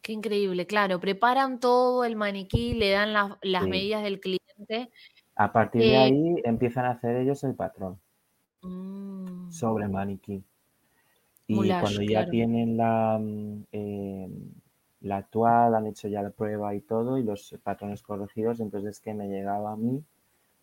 Qué 0.00 0.12
increíble, 0.12 0.66
claro, 0.66 1.00
preparan 1.00 1.60
todo 1.60 2.04
el 2.04 2.16
maniquí, 2.16 2.74
le 2.74 2.90
dan 2.90 3.12
las 3.42 3.66
medidas 3.66 4.02
del 4.02 4.20
cliente. 4.20 4.90
A 5.34 5.52
partir 5.52 5.82
de 5.82 5.94
eh, 5.94 5.96
ahí 5.96 6.34
empiezan 6.44 6.84
a 6.84 6.90
hacer 6.90 7.16
ellos 7.16 7.42
el 7.44 7.54
patrón 7.54 7.98
mm. 8.62 9.50
sobre 9.50 9.88
maniquí. 9.88 10.44
Y 11.46 11.68
cuando 11.68 12.02
ya 12.02 12.28
tienen 12.28 12.76
la, 12.76 13.18
mm, 13.20 13.64
eh, 13.72 14.28
la 15.00 15.16
actual, 15.18 15.74
han 15.74 15.86
hecho 15.86 16.08
ya 16.08 16.22
la 16.22 16.30
prueba 16.30 16.74
y 16.74 16.80
todo, 16.80 17.18
y 17.18 17.22
los 17.22 17.54
patrones 17.62 18.02
corregidos, 18.02 18.60
entonces 18.60 18.96
es 18.96 19.00
que 19.00 19.14
me 19.14 19.28
llegaba 19.28 19.72
a 19.72 19.76
mí 19.76 20.02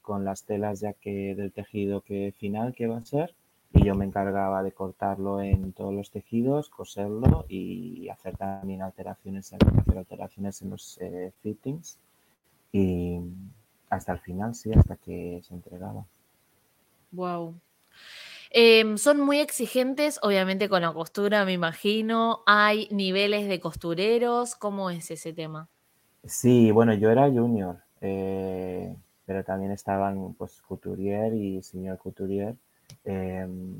con 0.01 0.25
las 0.25 0.43
telas 0.43 0.79
ya 0.79 0.93
que 0.93 1.35
del 1.35 1.51
tejido 1.51 2.01
que 2.01 2.33
final 2.37 2.73
que 2.73 2.87
va 2.87 2.97
a 2.97 3.05
ser, 3.05 3.33
y 3.73 3.85
yo 3.85 3.95
me 3.95 4.05
encargaba 4.05 4.63
de 4.63 4.71
cortarlo 4.71 5.41
en 5.41 5.71
todos 5.71 5.93
los 5.93 6.11
tejidos, 6.11 6.69
coserlo 6.69 7.45
y 7.47 8.09
hacer 8.09 8.35
también 8.35 8.81
alteraciones, 8.81 9.53
hacer 9.53 9.97
alteraciones 9.97 10.61
en 10.61 10.69
los 10.71 10.97
eh, 11.01 11.31
fittings 11.41 11.97
y 12.71 13.19
hasta 13.89 14.13
el 14.13 14.19
final, 14.19 14.55
sí, 14.55 14.71
hasta 14.73 14.95
que 14.97 15.41
se 15.43 15.53
entregaba. 15.53 16.05
Wow. 17.11 17.55
Em, 18.49 18.97
son 18.97 19.21
muy 19.21 19.39
exigentes, 19.39 20.19
obviamente 20.21 20.67
con 20.67 20.81
la 20.81 20.91
costura, 20.93 21.45
me 21.45 21.53
imagino. 21.53 22.43
Hay 22.45 22.87
niveles 22.91 23.47
de 23.47 23.59
costureros. 23.61 24.55
¿Cómo 24.55 24.89
es 24.89 25.09
ese 25.11 25.31
tema? 25.31 25.69
Sí, 26.25 26.71
bueno, 26.71 26.93
yo 26.93 27.09
era 27.09 27.29
junior, 27.29 27.79
eh, 28.01 28.95
pero 29.31 29.45
también 29.45 29.71
estaban 29.71 30.33
pues 30.33 30.61
couturier 30.61 31.33
y 31.33 31.63
señor 31.63 31.97
couturier 31.99 32.57
Em, 33.03 33.77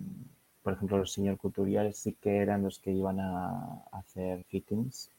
por 0.63 0.73
ejemplo, 0.73 0.97
los 0.97 1.11
señor 1.11 1.37
couturiers 1.37 1.97
sí 1.97 2.13
que 2.21 2.37
eran 2.37 2.63
los 2.63 2.79
que 2.79 2.91
iban 2.91 3.19
a, 3.19 3.83
hacer 3.91 4.43
fittings. 4.45 5.09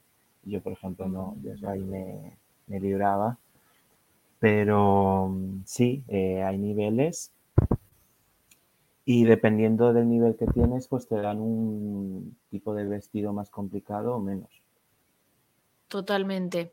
Yo, 0.44 0.60
por 0.60 0.72
ejemplo, 0.72 1.08
no, 1.08 1.36
yo 1.42 1.68
ahí 1.68 1.80
me, 1.80 2.38
libraba. 2.80 3.38
Pero 4.38 5.36
sí, 5.64 6.02
eh, 6.08 6.42
hay 6.42 6.58
niveles 6.58 7.32
y 9.04 9.24
dependiendo 9.24 9.92
del 9.92 10.08
nivel 10.08 10.36
que 10.36 10.46
tienes, 10.46 10.88
pues 10.88 11.06
te 11.06 11.16
dan 11.16 11.38
un 11.40 12.36
tipo 12.50 12.74
de 12.74 12.84
vestido 12.84 13.32
más 13.32 13.50
complicado 13.50 14.16
o 14.16 14.20
menos. 14.20 14.50
Totalmente. 15.86 16.72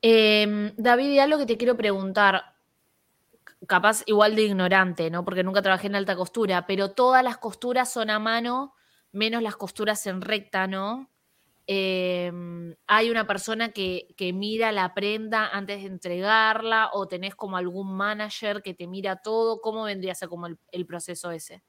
Em, 0.00 0.72
David, 0.76 1.18
algo 1.18 1.38
que 1.38 1.46
te 1.46 1.56
quiero 1.56 1.76
preguntar 1.76 2.53
capaz 3.66 4.02
igual 4.06 4.36
de 4.36 4.42
ignorante, 4.42 5.10
¿no? 5.10 5.24
Porque 5.24 5.42
nunca 5.42 5.62
trabajé 5.62 5.86
en 5.86 5.96
alta 5.96 6.16
costura, 6.16 6.66
pero 6.66 6.90
todas 6.90 7.22
las 7.24 7.38
costuras 7.38 7.92
son 7.92 8.10
a 8.10 8.18
mano, 8.18 8.74
menos 9.12 9.42
las 9.42 9.56
costuras 9.56 10.06
en 10.06 10.20
recta, 10.20 10.66
¿no? 10.66 11.10
em, 11.66 12.74
hay 12.86 13.10
una 13.10 13.26
persona 13.26 13.70
que, 13.70 14.08
que, 14.18 14.34
mira 14.34 14.70
la 14.70 14.92
prenda 14.92 15.48
antes 15.48 15.80
de 15.80 15.88
entregarla 15.88 16.90
o 16.92 17.08
tenés 17.08 17.34
como 17.34 17.56
algún 17.56 17.94
manager 17.96 18.62
que 18.62 18.74
te 18.74 18.86
mira 18.86 19.16
todo. 19.16 19.62
¿Cómo 19.62 19.84
vendría 19.84 20.12
a 20.12 20.14
ser 20.14 20.28
como 20.28 20.46
el, 20.46 20.86
proceso 20.86 21.30
ese? 21.30 21.62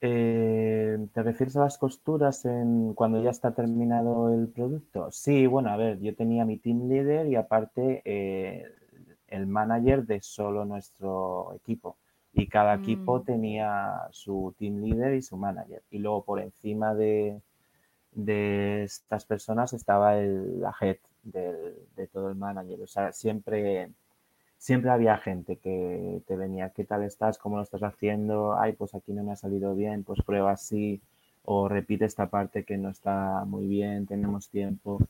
Eh, 0.00 0.96
¿Te 1.12 1.22
refieres 1.22 1.56
a 1.56 1.64
las 1.64 1.76
costuras 1.76 2.46
en 2.46 2.94
cuando 2.94 3.22
ya 3.22 3.30
está 3.30 3.54
terminado 3.54 4.32
el 4.32 4.48
producto? 4.48 5.10
Sí, 5.10 5.46
bueno, 5.46 5.70
a 5.70 5.76
ver, 5.76 6.00
yo 6.00 6.14
tenía 6.14 6.46
mi 6.46 6.56
team 6.56 6.88
leader 6.88 7.26
y 7.26 7.36
aparte 7.36 8.00
eh, 8.06 8.64
el 9.28 9.46
manager 9.46 10.04
de 10.06 10.20
solo 10.20 10.64
nuestro 10.64 11.54
equipo 11.54 11.96
y 12.32 12.46
cada 12.46 12.74
equipo 12.74 13.18
mm. 13.18 13.24
tenía 13.24 14.08
su 14.10 14.54
team 14.58 14.76
leader 14.80 15.14
y 15.14 15.22
su 15.22 15.36
manager. 15.36 15.82
Y 15.90 15.98
luego 15.98 16.24
por 16.24 16.40
encima 16.40 16.94
de, 16.94 17.40
de 18.12 18.84
estas 18.84 19.24
personas 19.24 19.72
estaba 19.72 20.18
el, 20.18 20.60
la 20.60 20.74
head 20.80 20.96
de 21.24 22.06
todo 22.12 22.28
el 22.28 22.36
manager. 22.36 22.80
O 22.82 22.86
sea, 22.86 23.12
siempre, 23.12 23.90
siempre 24.56 24.90
había 24.90 25.16
gente 25.18 25.56
que 25.56 26.22
te 26.26 26.36
venía, 26.36 26.70
¿qué 26.70 26.84
tal 26.84 27.02
estás? 27.02 27.38
¿Cómo 27.38 27.56
lo 27.56 27.62
estás 27.62 27.82
haciendo? 27.82 28.58
Ay, 28.58 28.72
pues 28.74 28.94
aquí 28.94 29.12
no 29.12 29.24
me 29.24 29.32
ha 29.32 29.36
salido 29.36 29.74
bien, 29.74 30.04
pues 30.04 30.22
prueba 30.22 30.52
así. 30.52 31.00
O 31.44 31.68
repite 31.68 32.04
esta 32.04 32.26
parte 32.28 32.64
que 32.64 32.76
no 32.76 32.90
está 32.90 33.44
muy 33.46 33.66
bien, 33.66 34.06
tenemos 34.06 34.48
tiempo. 34.48 35.00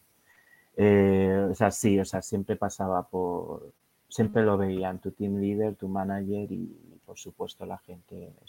Eh, 0.76 1.48
o 1.50 1.54
sea, 1.54 1.70
sí, 1.72 1.98
o 1.98 2.04
sea, 2.04 2.22
siempre 2.22 2.56
pasaba 2.56 3.02
por, 3.02 3.72
siempre 4.08 4.42
lo 4.42 4.56
veían, 4.56 5.00
tu 5.00 5.10
team 5.10 5.40
leader, 5.40 5.74
tu 5.76 5.88
manager 5.88 6.50
y 6.50 7.00
por 7.04 7.18
supuesto 7.18 7.64
la 7.64 7.78
gente, 7.78 8.32
o 8.42 8.46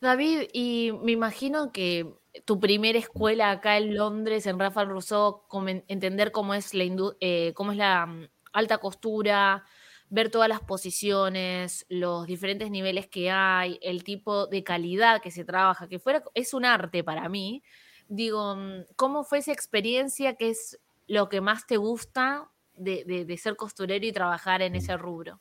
David, 0.00 0.42
y 0.52 0.92
me 1.02 1.12
imagino 1.12 1.72
que 1.72 2.14
tu 2.44 2.60
primera 2.60 2.98
escuela 2.98 3.50
acá 3.50 3.78
en 3.78 3.96
Londres, 3.96 4.46
en 4.46 4.58
Rafael 4.58 4.88
Rousseau, 4.88 5.42
entender 5.88 6.30
cómo 6.30 6.54
es 6.54 6.74
la, 6.74 6.84
eh, 7.20 7.52
cómo 7.54 7.72
es 7.72 7.78
la 7.78 8.06
mm, 8.06 8.28
alta 8.52 8.78
costura, 8.78 9.64
ver 10.10 10.30
todas 10.30 10.48
las 10.48 10.60
posiciones, 10.60 11.84
los 11.88 12.26
diferentes 12.26 12.70
niveles 12.70 13.08
que 13.08 13.30
hay, 13.30 13.78
el 13.82 14.04
tipo 14.04 14.46
de 14.46 14.62
calidad 14.62 15.20
que 15.20 15.30
se 15.30 15.44
trabaja, 15.44 15.88
que 15.88 15.98
fuera, 15.98 16.22
es 16.34 16.54
un 16.54 16.64
arte 16.64 17.02
para 17.02 17.28
mí. 17.28 17.62
Digo, 18.08 18.54
mm, 18.54 18.84
¿cómo 18.96 19.24
fue 19.24 19.38
esa 19.38 19.52
experiencia? 19.52 20.34
¿Qué 20.34 20.50
es 20.50 20.78
lo 21.08 21.28
que 21.28 21.40
más 21.40 21.66
te 21.66 21.76
gusta 21.76 22.48
de, 22.74 23.36
ser 23.38 23.56
costurero 23.56 24.06
y 24.06 24.12
trabajar 24.12 24.62
en 24.62 24.76
ese 24.76 24.96
rubro? 24.96 25.40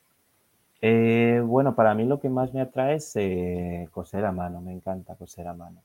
Eh, 0.82 1.42
bueno, 1.44 1.76
para 1.76 1.94
mí 1.94 2.06
lo 2.06 2.20
que 2.20 2.30
más 2.30 2.54
me 2.54 2.62
atrae 2.62 2.96
es 2.96 3.16
eh, 3.16 3.88
coser 3.92 4.26
a 4.26 4.32
mano, 4.32 4.62
me 4.62 4.74
encanta 4.74 5.16
coser 5.16 5.48
a 5.48 5.54
mano. 5.54 5.82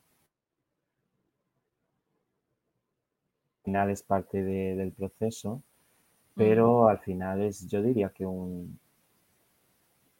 Al 3.59 3.65
final 3.65 3.91
es 3.91 4.03
parte 4.03 4.43
del 4.43 4.93
proceso, 4.93 5.63
pero 6.35 6.89
al 6.89 6.99
final 6.99 7.43
es, 7.43 7.69
yo 7.69 7.81
diría 7.83 8.09
que 8.09 8.27
un, 8.27 8.79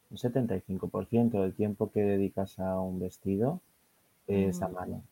un 0.09 0.17
75% 0.17 1.41
del 1.41 1.53
tiempo 1.53 1.91
que 1.91 2.01
dedicas 2.01 2.59
a 2.59 2.79
un 2.79 2.99
vestido 2.99 3.59
es 4.27 4.61
a 4.61 4.69
mano, 4.69 5.03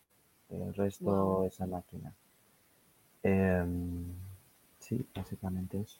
el 0.50 0.74
resto 0.74 1.46
es 1.46 1.60
a 1.60 1.67
máquina. 1.67 2.13
Em, 3.24 4.13
sí, 4.91 5.05
básicamente 5.15 5.79
eso. 5.79 5.98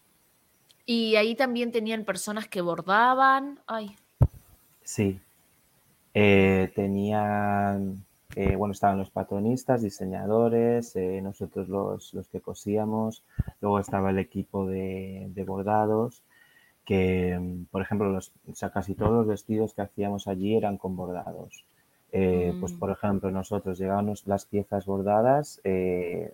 Y 0.86 1.15
ahí 1.15 1.36
también 1.36 1.71
tenían 1.71 2.03
personas 2.03 2.48
que 2.48 2.62
bordaban. 2.62 3.60
Ay. 3.67 3.95
Sí. 4.83 5.19
Eh, 6.13 6.71
tenían, 6.75 8.03
eh, 8.36 8.55
bueno, 8.57 8.74
estaban 8.74 8.98
los 8.98 9.10
patronistas, 9.10 9.81
diseñadores, 9.81 10.95
eh, 10.98 11.21
nosotros 11.21 11.69
los, 11.69 12.13
los, 12.13 12.27
que 12.27 12.41
cosíamos, 12.41 13.24
luego 13.62 13.79
estaba 13.79 14.10
el 14.10 14.19
equipo 14.19 14.67
de, 14.67 15.31
bordados, 15.48 16.24
que, 16.83 17.39
por 17.71 17.81
ejemplo, 17.81 18.10
los, 18.10 18.33
casi 18.74 18.95
todos 18.95 19.12
los 19.13 19.27
vestidos 19.27 19.74
que 19.74 19.83
hacíamos 19.83 20.27
allí 20.27 20.55
eran 20.55 20.77
con 20.77 20.98
bordados. 20.98 21.63
Pues, 22.12 22.74
mm. 22.74 22.79
por 22.79 22.91
ejemplo, 22.91 23.31
nosotros 23.31 23.79
llegábamos 23.79 24.27
las 24.27 24.45
piezas 24.45 24.86
bordadas, 24.86 25.62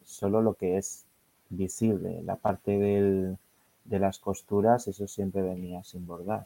solo 0.03 0.41
lo 0.41 0.55
que 0.55 0.77
es 0.77 1.06
visible, 1.49 2.21
la 2.23 2.35
parte 2.35 2.77
del, 2.77 3.37
de 3.85 3.99
las 3.99 4.19
costuras, 4.19 4.87
eso 4.87 5.07
siempre 5.07 5.41
venía 5.41 5.83
sin 5.83 6.05
bordar. 6.05 6.45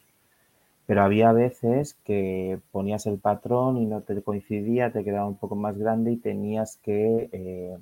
Pero 0.86 1.03
había 1.03 1.31
veces 1.31 1.96
que 2.03 2.60
ponías 2.72 3.05
el 3.05 3.17
patrón 3.17 3.77
y 3.77 3.86
no 3.86 4.01
te 4.01 4.22
coincidía, 4.22 4.91
te 4.91 5.03
quedaba 5.03 5.27
un 5.27 5.38
poco 5.38 5.55
más 5.55 5.77
grande 5.77 6.12
y 6.12 6.17
tenías 6.17 6.77
que 6.77 7.29
eh, 7.31 7.77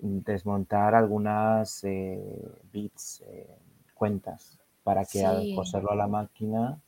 desmontar 0.00 0.94
algunas 0.94 1.84
eh, 1.84 2.20
bits, 2.72 3.22
eh, 3.26 3.46
cuentas, 3.94 4.58
para 4.84 5.04
que 5.04 5.24
al 5.24 5.54
coserlo 5.54 5.92
a 5.92 5.96
la 5.96 6.08
máquina, 6.08 6.78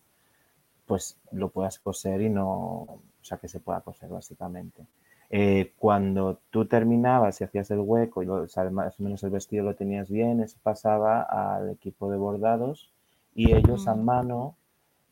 pues 0.86 1.16
lo 1.32 1.48
puedas 1.48 1.78
coser 1.78 2.22
y 2.22 2.28
no, 2.28 2.46
o 2.46 3.00
sea, 3.22 3.38
que 3.38 3.48
se 3.48 3.60
pueda 3.60 3.80
coser 3.80 4.10
básicamente. 4.10 4.84
Eh, 5.30 5.72
cuando 5.78 6.38
tú 6.50 6.66
terminabas 6.66 7.40
y 7.40 7.44
hacías 7.44 7.70
el 7.70 7.80
hueco 7.80 8.22
y 8.22 8.26
más 8.26 9.00
o 9.00 9.02
menos 9.02 9.22
el 9.22 9.30
vestido 9.30 9.64
lo 9.64 9.74
tenías 9.74 10.10
bien, 10.10 10.40
eso 10.40 10.58
pasaba 10.62 11.22
al 11.22 11.70
equipo 11.70 12.10
de 12.10 12.16
bordados 12.16 12.92
y 13.34 13.52
ellos 13.52 13.88
a 13.88 13.94
mano 13.94 14.56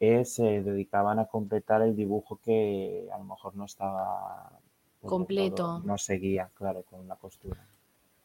eh, 0.01 0.25
se 0.25 0.63
dedicaban 0.63 1.19
a 1.19 1.27
completar 1.27 1.83
el 1.83 1.97
dibujo 1.97 2.39
que 2.43 3.09
a 3.13 3.19
lo 3.19 3.25
mejor 3.25 3.57
no 3.57 3.65
estaba 3.65 4.51
completo. 5.01 5.81
no 5.85 5.99
seguía, 5.99 6.51
claro, 6.55 6.83
con 6.83 7.09
la 7.09 7.17
costura. 7.17 7.67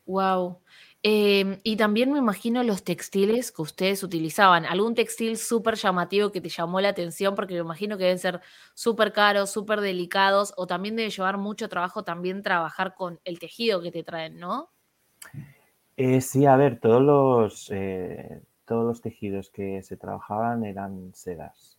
Wow. 0.07 0.61
Em, 1.03 1.59
y 1.63 1.77
también 1.77 2.11
me 2.11 2.17
imagino 2.17 2.63
los 2.63 2.83
textiles 2.83 3.51
que 3.51 3.61
ustedes 3.61 4.03
utilizaban. 4.03 4.65
¿Algún 4.65 4.95
textil 4.95 5.37
súper 5.37 5.75
llamativo 5.75 6.31
que 6.31 6.41
te 6.41 6.49
llamó 6.49 6.81
la 6.81 6.89
atención? 6.89 7.35
Porque 7.35 7.53
me 7.53 7.59
imagino 7.59 7.97
que 7.97 8.05
deben 8.05 8.19
ser 8.19 8.41
súper 8.73 9.13
caros, 9.13 9.51
súper 9.51 9.81
delicados, 9.81 10.53
o 10.57 10.65
también 10.65 10.95
debe 10.95 11.09
llevar 11.09 11.37
mucho 11.37 11.69
trabajo 11.69 12.03
también 12.03 12.41
trabajar 12.41 12.95
con 12.95 13.19
el 13.25 13.37
tejido 13.37 13.81
que 13.81 13.91
te 13.91 14.03
traen, 14.03 14.39
¿no? 14.39 14.69
Eh, 15.97 16.21
sí, 16.21 16.45
a 16.45 16.55
ver, 16.55 16.79
todos 16.79 17.01
los, 17.01 17.69
eh, 17.71 18.41
todos 18.65 18.85
los 18.85 19.01
tejidos 19.01 19.49
que 19.49 19.83
se 19.83 19.97
trabajaban 19.97 20.63
eran 20.65 21.11
sedas. 21.13 21.77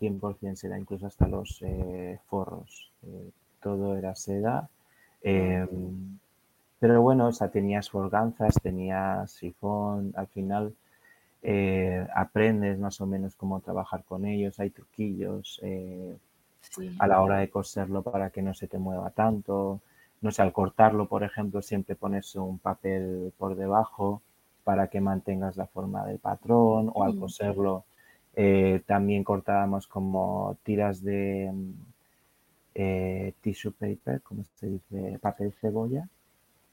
100% 0.00 0.52
mm. 0.52 0.56
seda, 0.56 0.78
incluso 0.78 1.06
hasta 1.06 1.26
los 1.26 1.62
eh, 1.62 2.18
forros. 2.26 2.92
todo 3.60 3.96
era 3.96 4.14
seda. 4.14 4.68
Em, 5.22 6.18
pero 6.84 7.00
bueno, 7.00 7.28
o 7.28 7.32
sea, 7.32 7.48
tenías 7.48 7.88
forganzas, 7.88 8.56
tenías 8.62 9.30
sifón, 9.30 10.12
al 10.16 10.26
final 10.26 10.74
eh, 11.42 12.06
aprendes 12.14 12.78
más 12.78 13.00
o 13.00 13.06
menos 13.06 13.36
cómo 13.36 13.60
trabajar 13.60 14.04
con 14.04 14.26
ellos, 14.26 14.60
hay 14.60 14.68
truquillos 14.68 15.60
eh, 15.62 16.14
a 16.98 17.06
la 17.06 17.22
hora 17.22 17.38
de 17.38 17.48
coserlo 17.48 18.02
para 18.02 18.28
que 18.28 18.42
no 18.42 18.52
se 18.52 18.66
te 18.66 18.76
mueva 18.76 19.08
tanto. 19.12 19.80
No 20.20 20.30
sé, 20.30 20.42
al 20.42 20.52
cortarlo, 20.52 21.08
por 21.08 21.22
ejemplo, 21.24 21.62
siempre 21.62 21.96
pones 21.96 22.34
un 22.34 22.58
papel 22.58 23.32
por 23.38 23.56
debajo 23.56 24.20
para 24.62 24.88
que 24.88 25.00
mantengas 25.00 25.56
la 25.56 25.66
forma 25.66 26.04
del 26.04 26.18
patrón 26.18 26.90
o 26.92 27.02
al 27.02 27.14
mm. 27.14 27.18
coserlo 27.18 27.84
eh, 28.34 28.82
también 28.84 29.24
cortábamos 29.24 29.86
como 29.86 30.58
tiras 30.62 31.02
de 31.02 31.50
tissue 33.40 33.72
paper, 33.72 34.20
como 34.20 34.44
se 34.56 34.66
dice, 34.66 35.18
papel 35.22 35.54
cebolla 35.54 36.10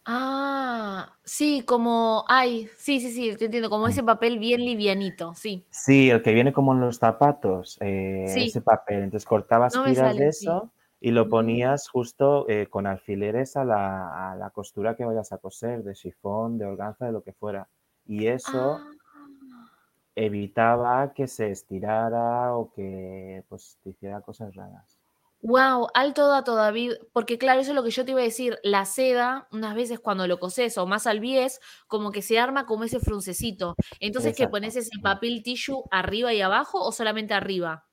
Ah, 0.05 1.15
sí, 1.24 1.63
como, 1.63 2.25
ay, 2.27 2.67
sí, 2.75 3.00
sí, 3.00 3.12
sí, 3.12 3.36
te 3.38 3.46
entiendo, 3.46 3.70
como 3.70 3.88
ese 3.88 4.03
papel 4.03 4.39
bien 4.39 4.62
livianito, 4.62 5.36
sí. 5.36 5.65
Sí, 5.70 6.10
el 6.10 6.24
que 6.24 6.34
viene 6.34 6.53
como 6.53 6.74
en 6.74 6.79
los 6.79 6.98
zapatos, 6.98 7.77
eh, 7.81 8.25
ese 8.27 8.62
papel. 8.62 9.03
Entonces 9.03 9.27
cortabas 9.27 9.74
tiras 9.84 10.15
de 10.15 10.27
eso 10.27 10.72
y 11.00 11.12
lo 11.12 11.29
ponías 11.29 11.88
justo 11.88 12.48
eh, 12.50 12.67
con 12.67 12.88
alfileres 12.88 13.55
a 13.58 13.63
la, 13.63 14.51
costura 14.53 14.96
que 14.96 15.05
vayas 15.05 15.31
a 15.34 15.38
coser, 15.38 15.84
de 15.84 15.93
sifón, 15.93 16.58
de 16.58 16.65
organza, 16.65 17.05
de 17.05 17.12
lo 17.12 17.22
que 17.22 17.34
fuera. 17.34 17.67
Y 18.08 18.25
eso 18.25 18.79
ah. 18.79 19.70
evitaba 20.15 21.13
que 21.13 21.27
se 21.27 21.51
estirara 21.51 22.55
o 22.55 22.72
que 22.72 23.43
pues 23.50 23.77
te 23.84 23.91
hiciera 23.91 24.22
cosas 24.22 24.55
raras. 24.55 25.00
Wow, 25.43 25.88
alto 25.95 26.27
dato, 26.27 26.55
David, 26.55 26.93
porque 27.13 27.39
claro, 27.39 27.62
eso 27.62 27.71
es 27.71 27.75
lo 27.75 27.83
que 27.83 27.89
yo 27.89 28.05
te 28.05 28.12
iba 28.12 28.21
a 28.21 28.24
decir. 28.24 28.60
La 28.63 28.86
seda, 28.86 29.48
unas 29.51 29.75
veces 29.75 30.00
cuando 30.00 30.27
lo 30.27 30.39
coses 30.39 30.77
o 30.77 30.86
más 30.86 31.07
al 31.07 31.19
bies, 31.19 31.60
como 31.88 32.12
que 32.12 32.21
se 32.21 32.38
arma 32.39 32.67
como 32.67 32.83
ese 32.83 33.00
fruncecito. 33.00 33.75
Entonces, 34.00 34.36
¿qué 34.36 34.48
pones 34.48 34.75
ese 34.75 35.00
papel 35.01 35.41
tissue 35.43 35.83
arriba 35.89 36.31
y 36.33 36.41
abajo 36.41 36.79
o 36.79 36.91
solamente 36.91 37.33
arriba? 37.33 37.88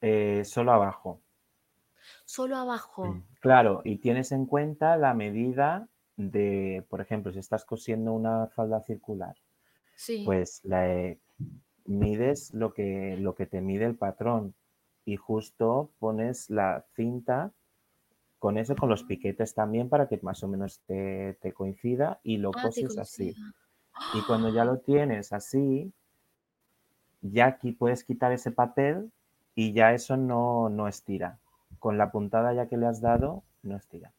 Eh, 0.00 0.44
solo 0.44 0.72
abajo. 0.72 1.20
Solo 2.24 2.56
abajo. 2.56 3.22
Claro, 3.40 3.82
y 3.84 3.96
tienes 3.96 4.32
en 4.32 4.46
cuenta 4.46 4.96
la 4.96 5.12
medida 5.12 5.88
de, 6.16 6.86
por 6.88 7.02
ejemplo, 7.02 7.32
si 7.32 7.38
estás 7.38 7.66
cosiendo 7.66 8.14
una 8.14 8.46
falda 8.46 8.80
circular, 8.80 9.34
sí. 9.94 10.22
pues 10.24 10.60
la, 10.64 10.88
eh, 10.90 11.20
mides 11.84 12.54
lo 12.54 12.72
que, 12.72 13.16
lo 13.18 13.34
que 13.34 13.44
te 13.44 13.60
mide 13.60 13.84
el 13.84 13.96
patrón 13.96 14.54
y 15.04 15.16
justo 15.16 15.90
pones 15.98 16.50
la 16.50 16.84
cinta 16.94 17.52
con 18.38 18.58
eso, 18.58 18.76
con 18.76 18.90
los 18.90 19.04
piquetes 19.04 19.54
también, 19.54 19.88
para 19.88 20.06
que 20.06 20.18
más 20.22 20.42
o 20.42 20.48
menos 20.48 20.80
te, 20.86 21.38
te 21.40 21.52
coincida 21.52 22.20
y 22.22 22.36
lo 22.36 22.50
Ah, 22.54 22.62
coses 22.64 22.98
así. 22.98 23.34
Y 24.12 24.20
cuando 24.26 24.50
ya 24.50 24.64
lo 24.64 24.78
tienes 24.84 25.32
así, 25.32 25.92
ya 27.22 27.46
aquí 27.46 27.72
puedes 27.72 28.04
quitar 28.04 28.32
ese 28.32 28.50
papel 28.50 29.10
y 29.54 29.72
ya 29.72 29.92
eso 29.92 30.16
no, 30.16 30.68
no 30.68 30.88
estira. 30.88 31.38
Con 31.78 31.96
la 31.96 32.10
puntada 32.10 32.52
ya 32.52 32.68
que 32.68 32.76
le 32.76 32.86
has 32.86 33.00
dado, 33.00 33.42
no 33.62 33.76
estira. 33.76 34.12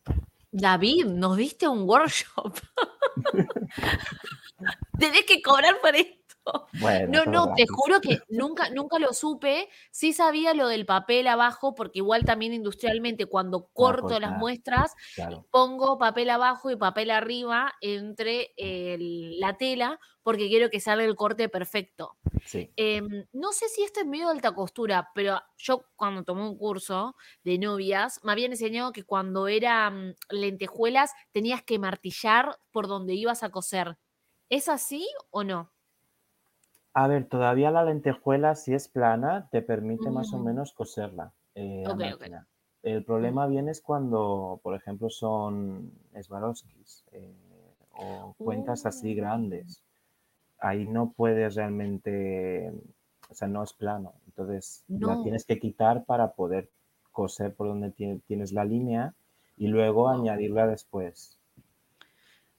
David, 0.51 1.05
nos 1.05 1.37
diste 1.37 1.67
un 1.67 1.87
workshop. 1.87 2.53
Tenés 4.99 5.25
que 5.25 5.41
cobrar 5.41 5.79
por 5.81 5.95
esto. 5.95 6.24
Bueno, 6.71 7.21
No, 7.25 7.25
no, 7.25 7.51
te 7.55 7.65
juro 7.67 8.01
que 8.01 8.25
nunca, 8.29 8.69
nunca 8.69 8.99
lo 8.99 9.13
supe. 9.13 9.69
Sí 9.91 10.13
sabía 10.13 10.53
lo 10.53 10.67
del 10.67 10.85
papel 10.85 11.27
abajo, 11.27 11.75
porque 11.75 11.99
igual 11.99 12.25
también 12.25 12.53
industrialmente 12.53 13.25
cuando 13.27 13.67
corto 13.73 14.19
las 14.19 14.33
muestras, 14.33 14.93
Claro, 15.13 15.47
pongo 15.51 15.97
papel 15.97 16.29
abajo 16.29 16.71
y 16.71 16.75
papel 16.77 17.11
arriba 17.11 17.73
entre 17.81 18.53
el- 18.57 19.39
la 19.39 19.57
tela, 19.57 19.99
porque 20.23 20.47
quiero 20.49 20.69
que 20.69 20.79
salga 20.79 21.05
el 21.05 21.15
corte 21.15 21.49
perfecto. 21.49 22.17
sí. 22.45 22.75
Em, 22.77 23.25
no 23.33 23.53
sé 23.53 23.69
si 23.69 23.83
esto 23.83 24.01
es 24.01 24.05
medio 24.07 24.27
de 24.27 24.33
alta 24.33 24.53
costura, 24.53 25.09
pero 25.15 25.39
yo 25.57 25.85
cuando 25.95 26.23
tomé 26.25 26.43
un 26.43 26.57
curso 26.57 27.15
de 27.43 27.57
novias, 27.57 28.19
me 28.23 28.33
habían 28.33 28.51
enseñado 28.51 28.91
que 28.91 29.03
cuando 29.05 29.47
eran 29.47 30.15
lentejuelas 30.29 31.13
tenías 31.31 31.63
que 31.63 31.79
martillar 31.79 32.59
por 32.71 32.87
donde 32.87 33.15
ibas 33.15 33.43
a 33.43 33.49
coser. 33.51 33.97
¿Es 34.49 34.69
así 34.69 35.07
o 35.31 35.43
no? 35.45 35.74
A 36.95 37.07
ver, 37.07 37.27
todavía 37.27 37.69
la 37.69 37.83
lentejuela, 37.83 38.55
si 38.55 38.73
es 38.73 38.87
plana, 38.87 39.49
te 39.51 39.61
permite 39.61 40.09
más 40.09 40.33
o 40.33 40.39
menos 40.39 40.73
coserla 40.73 41.31
eh. 41.53 41.83
El 42.83 43.03
problema 43.03 43.47
viene 43.47 43.71
es 43.71 43.81
cuando, 43.81 44.59
por 44.63 44.75
ejemplo, 44.75 45.09
son 45.09 45.91
Swarovskis 46.21 47.03
eh, 47.11 47.35
o 47.91 48.35
cuentas 48.43 48.85
así 48.85 49.13
Uh. 49.13 49.17
grandes. 49.17 49.83
Ahí 50.59 50.87
no 50.87 51.13
puedes 51.13 51.55
realmente, 51.55 52.71
o 53.29 53.35
sea, 53.35 53.47
no 53.47 53.63
es 53.63 53.73
plano. 53.73 54.13
Entonces 54.27 54.85
la 54.87 55.21
tienes 55.23 55.45
que 55.45 55.59
quitar 55.59 56.05
para 56.05 56.33
poder 56.33 56.71
coser 57.11 57.55
por 57.55 57.67
donde 57.67 57.93
tie- 57.95 58.21
tienes 58.27 58.53
la 58.53 58.65
línea 58.65 59.15
y 59.57 59.67
luego 59.67 60.09
añadirla 60.09 60.67
después. 60.67 61.39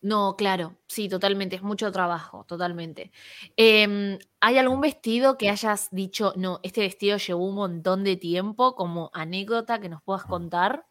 No, 0.02 0.36
claro, 0.36 0.76
sí, 0.86 1.08
totalmente, 1.08 1.56
es 1.56 1.62
mucho 1.62 1.90
trabajo, 1.90 2.44
totalmente. 2.44 3.10
Em, 3.56 4.18
¿hay 4.40 4.58
algún 4.58 4.80
vestido 4.80 5.36
que 5.36 5.48
hayas 5.50 5.88
dicho, 5.90 6.32
no, 6.36 6.60
este 6.62 6.82
vestido 6.82 7.16
llevó 7.16 7.48
un 7.48 7.54
montón 7.56 8.04
de 8.04 8.16
tiempo 8.16 8.74
como 8.74 9.10
anécdota 9.14 9.80
que 9.80 9.88
nos 9.88 10.02
puedas 10.02 10.24
contar? 10.24 10.86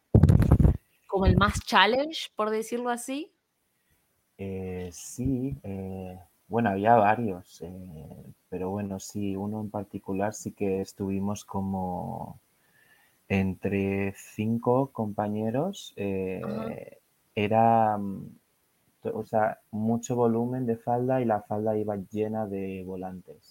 Como 1.06 1.26
el 1.26 1.36
más 1.36 1.60
challenge, 1.64 2.30
por 2.34 2.50
decirlo 2.50 2.90
así. 2.90 3.32
Eh, 4.38 4.90
sí, 4.92 5.56
eh, 5.62 6.18
bueno, 6.48 6.70
había 6.70 6.94
varios, 6.96 7.62
eh, 7.62 8.32
pero 8.50 8.70
bueno, 8.70 9.00
sí, 9.00 9.34
uno 9.34 9.60
en 9.60 9.70
particular 9.70 10.34
sí 10.34 10.52
que 10.52 10.82
estuvimos 10.82 11.44
como 11.44 12.38
entre 13.28 14.14
cinco 14.16 14.90
compañeros. 14.92 15.94
era, 17.34 17.98
mm, 17.98 18.38
o 19.14 19.24
sea, 19.24 19.58
mucho 19.70 20.16
volumen 20.16 20.66
de 20.66 20.76
falda 20.76 21.20
y 21.20 21.24
la 21.24 21.42
falda 21.42 21.76
iba 21.76 21.96
llena 21.96 22.46
de 22.46 22.82
volantes 22.84 23.48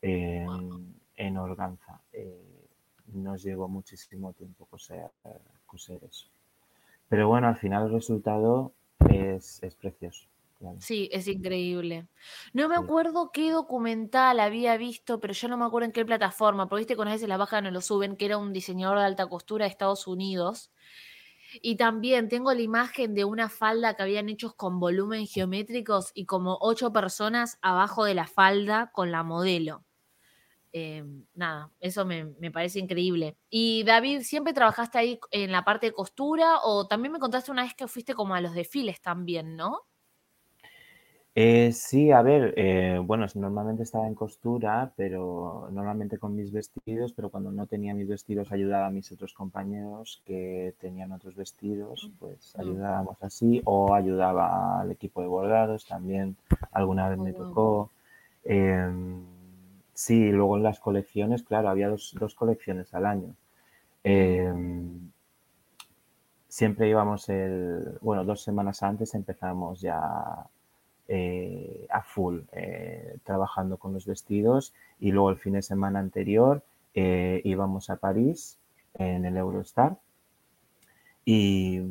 en, 0.00 0.94
en 1.16 1.36
organza. 1.36 2.00
Eh, 2.12 2.62
nos 3.14 3.42
llevó 3.42 3.68
muchísimo 3.68 4.32
tiempo 4.32 4.66
coser, 4.66 5.10
coser 5.66 6.02
eso. 6.04 6.28
Pero 7.08 7.28
bueno, 7.28 7.48
al 7.48 7.56
final 7.56 7.86
el 7.86 7.92
resultado 7.92 8.72
es, 9.10 9.62
es 9.62 9.74
precioso. 9.74 10.26
claro. 10.58 10.76
Sí, 10.80 11.10
es 11.12 11.28
increíble. 11.28 12.06
No 12.54 12.68
me 12.68 12.76
acuerdo 12.76 13.30
qué 13.32 13.50
documental 13.50 14.40
había 14.40 14.76
visto, 14.76 15.20
pero 15.20 15.34
yo 15.34 15.48
no 15.48 15.58
me 15.58 15.66
acuerdo 15.66 15.86
en 15.86 15.92
qué 15.92 16.04
plataforma, 16.04 16.68
porque 16.68 16.80
viste 16.80 16.94
que 16.94 17.02
unas 17.02 17.14
veces 17.14 17.28
la 17.28 17.36
bajan 17.36 17.66
o 17.66 17.70
lo 17.70 17.80
suben, 17.80 18.16
que 18.16 18.26
era 18.26 18.38
un 18.38 18.52
diseñador 18.52 18.98
de 18.98 19.04
alta 19.04 19.26
costura 19.26 19.66
de 19.66 19.70
Estados 19.70 20.06
Unidos. 20.06 20.70
Y 21.60 21.76
también 21.76 22.28
tengo 22.28 22.52
la 22.54 22.60
imagen 22.62 23.14
de 23.14 23.24
una 23.24 23.48
falda 23.48 23.94
que 23.94 24.02
habían 24.02 24.28
hecho 24.28 24.54
con 24.56 24.80
volumen 24.80 25.26
geométricos 25.26 26.10
y 26.14 26.26
como 26.26 26.58
ocho 26.60 26.92
personas 26.92 27.58
abajo 27.62 28.04
de 28.04 28.14
la 28.14 28.26
falda 28.26 28.90
con 28.92 29.10
la 29.12 29.22
modelo. 29.22 29.84
Eh, 30.74 31.04
nada, 31.34 31.70
eso 31.80 32.06
me, 32.06 32.24
me 32.40 32.50
parece 32.50 32.78
increíble. 32.78 33.36
Y 33.50 33.84
David, 33.84 34.22
¿siempre 34.22 34.54
trabajaste 34.54 34.98
ahí 34.98 35.20
en 35.30 35.52
la 35.52 35.64
parte 35.64 35.86
de 35.86 35.92
costura 35.92 36.60
o 36.64 36.86
también 36.88 37.12
me 37.12 37.18
contaste 37.18 37.50
una 37.50 37.64
vez 37.64 37.74
que 37.74 37.88
fuiste 37.88 38.14
como 38.14 38.34
a 38.34 38.40
los 38.40 38.54
desfiles 38.54 39.00
también, 39.02 39.56
¿no? 39.56 39.82
Eh, 41.34 41.72
sí, 41.72 42.12
a 42.12 42.20
ver, 42.20 42.52
eh, 42.58 43.00
bueno, 43.02 43.26
normalmente 43.36 43.84
estaba 43.84 44.06
en 44.06 44.14
costura, 44.14 44.92
pero 44.96 45.68
normalmente 45.72 46.18
con 46.18 46.36
mis 46.36 46.52
vestidos, 46.52 47.14
pero 47.14 47.30
cuando 47.30 47.50
no 47.50 47.66
tenía 47.66 47.94
mis 47.94 48.06
vestidos 48.06 48.52
ayudaba 48.52 48.86
a 48.88 48.90
mis 48.90 49.10
otros 49.12 49.32
compañeros 49.32 50.20
que 50.26 50.74
tenían 50.78 51.10
otros 51.12 51.34
vestidos, 51.34 52.10
pues 52.18 52.54
Mm. 52.54 52.60
ayudábamos 52.60 53.22
así, 53.22 53.62
o 53.64 53.94
ayudaba 53.94 54.80
al 54.82 54.90
equipo 54.90 55.22
de 55.22 55.28
bordados 55.28 55.86
también, 55.86 56.36
alguna 56.70 57.08
vez 57.08 57.18
me 57.18 57.32
wow. 57.32 57.44
tocó. 57.48 57.90
Em, 58.44 59.24
sí, 59.94 60.30
luego 60.32 60.56
en 60.58 60.64
las 60.64 60.80
colecciones, 60.80 61.42
claro, 61.42 61.68
había 61.70 61.88
dos, 61.88 62.14
dos 62.18 62.34
colecciones 62.34 62.92
al 62.94 63.06
año. 63.06 63.34
Em, 64.04 65.10
siempre 66.48 66.88
íbamos 66.88 67.28
el, 67.28 67.98
bueno, 68.00 68.24
dos 68.24 68.42
semanas 68.42 68.82
antes 68.82 69.14
empezamos 69.14 69.80
ya 69.80 70.46
eh, 71.14 71.86
a 71.90 72.00
full 72.02 72.40
eh, 72.52 73.18
trabajando 73.22 73.76
con 73.76 73.92
los 73.92 74.06
vestidos 74.06 74.72
y 74.98 75.12
luego 75.12 75.28
el 75.28 75.36
fin 75.36 75.52
de 75.52 75.60
semana 75.60 75.98
anterior 75.98 76.62
eh, 76.94 77.42
íbamos 77.44 77.90
a 77.90 77.96
París 77.96 78.56
en 78.94 79.26
el 79.26 79.36
Eurostar 79.36 79.98
y, 81.26 81.82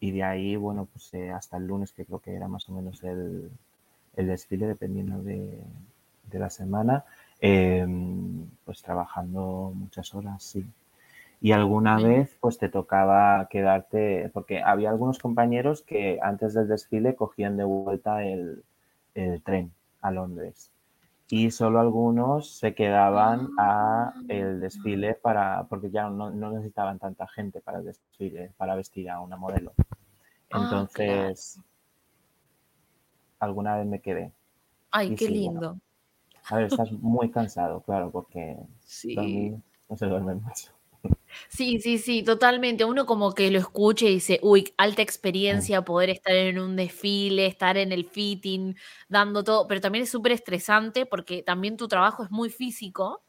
y 0.00 0.10
de 0.12 0.22
ahí, 0.22 0.56
bueno, 0.56 0.88
pues 0.90 1.12
hasta 1.34 1.58
el 1.58 1.66
lunes 1.66 1.92
que 1.92 2.06
creo 2.06 2.20
que 2.20 2.32
era 2.34 2.48
más 2.48 2.66
o 2.70 2.72
menos 2.72 3.04
el, 3.04 3.50
el 4.16 4.26
desfile 4.28 4.66
dependiendo 4.66 5.22
de, 5.22 5.60
de 6.30 6.38
la 6.38 6.48
semana, 6.48 7.04
pues 7.38 8.80
trabajando 8.82 9.72
muchas 9.74 10.14
horas, 10.14 10.42
sí. 10.42 10.64
Y 11.44 11.52
alguna 11.52 11.98
vez 11.98 12.34
pues 12.40 12.56
te 12.56 12.70
tocaba 12.70 13.48
quedarte, 13.50 14.30
porque 14.32 14.62
había 14.62 14.88
algunos 14.88 15.18
compañeros 15.18 15.82
que 15.82 16.18
antes 16.22 16.54
del 16.54 16.68
desfile 16.68 17.16
cogían 17.16 17.58
de 17.58 17.64
vuelta 17.64 18.24
el, 18.24 18.64
el 19.14 19.42
tren 19.42 19.70
a 20.00 20.10
Londres. 20.10 20.70
Y 21.28 21.50
solo 21.50 21.80
algunos 21.80 22.48
se 22.48 22.74
quedaban 22.74 23.50
a 23.58 24.14
Ah. 24.16 24.22
el 24.28 24.58
desfile 24.58 25.12
para, 25.16 25.64
porque 25.68 25.90
ya 25.90 26.08
no, 26.08 26.30
no 26.30 26.50
necesitaban 26.50 26.98
tanta 26.98 27.26
gente 27.28 27.60
para 27.60 27.80
el 27.80 27.84
desfile, 27.84 28.52
para 28.56 28.74
vestir 28.74 29.10
a 29.10 29.20
una 29.20 29.36
modelo. 29.36 29.72
Ah, 29.78 29.84
claro. 30.48 30.62
Entonces, 30.62 31.60
alguna 33.38 33.76
vez 33.76 33.86
me 33.86 34.00
quedé. 34.00 34.32
Ay, 34.90 35.10
qué 35.10 35.26
sí, 35.26 35.44
bueno, 35.44 35.60
lindo. 35.60 35.78
a 36.48 36.56
ver, 36.56 36.64
estás 36.68 36.90
muy 37.02 37.30
cansado, 37.30 37.82
claro, 37.82 38.10
porque 38.10 38.56
Sí. 38.80 39.54
no 39.90 39.96
se 39.98 40.06
duerme 40.06 40.36
mucho. 40.36 40.73
Sí, 41.48 41.80
sí, 41.80 41.98
sí, 41.98 42.22
totalmente. 42.22 42.84
Uno 42.84 43.06
como 43.06 43.32
que 43.34 43.50
lo 43.50 43.58
escucha 43.58 44.06
y 44.06 44.14
dice, 44.14 44.40
uy, 44.42 44.74
alta 44.76 45.02
Mm, 45.02 45.04
experiencia 45.04 45.82
poder 45.82 46.10
estar 46.10 46.34
en 46.34 46.58
un 46.58 46.76
desfile, 46.76 47.46
estar 47.46 47.76
en 47.76 47.92
el 47.92 48.04
fitting, 48.04 48.76
dando 49.08 49.44
todo, 49.44 49.66
pero 49.68 49.80
también 49.80 50.04
es 50.04 50.10
súper 50.10 50.32
estresante 50.32 51.06
porque 51.06 51.42
también 51.42 51.76
tu 51.76 51.88
trabajo 51.88 52.24
es 52.24 52.30
muy 52.30 52.50
físico 52.50 53.24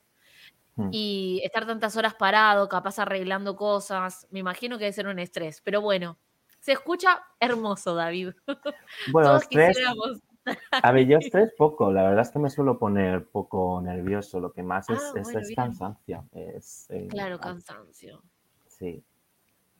mm. 0.76 0.90
y 0.92 1.42
estar 1.44 1.66
tantas 1.66 1.96
horas 1.98 2.16
parado, 2.16 2.70
capaz 2.70 3.00
arreglando 3.00 3.56
cosas, 3.56 4.28
me 4.32 4.40
imagino 4.40 4.78
que 4.78 4.86
debe 4.86 4.94
ser 4.94 5.08
un 5.08 5.20
estrés, 5.20 5.62
pero 5.64 5.82
bueno, 5.82 6.18
se 6.60 6.72
escucha 6.74 7.24
hermoso, 7.40 7.96
David. 7.96 8.32
Bueno, 9.12 9.30
Todos 9.30 9.44
estrés, 9.44 9.70
quisiéramos. 9.70 10.22
a 10.84 10.92
ver, 10.92 11.08
yo 11.08 11.18
estrés 11.18 11.52
poco, 11.58 11.92
la 11.92 12.04
verdad 12.04 12.22
es 12.22 12.32
que 12.32 12.40
me 12.40 12.50
suelo 12.50 12.78
poner 12.78 13.28
poco 13.28 13.82
nervioso, 13.82 14.40
lo 14.40 14.52
que 14.52 14.64
más 14.64 14.90
es, 14.90 15.00
Ah, 15.00 15.12
es, 15.16 15.24
bueno, 15.24 15.40
es 15.40 15.56
cansancio, 15.56 16.28
es, 16.32 16.88
eh, 16.90 17.08
Claro, 17.10 17.40
cansancio. 17.40 18.22
sí, 18.68 19.04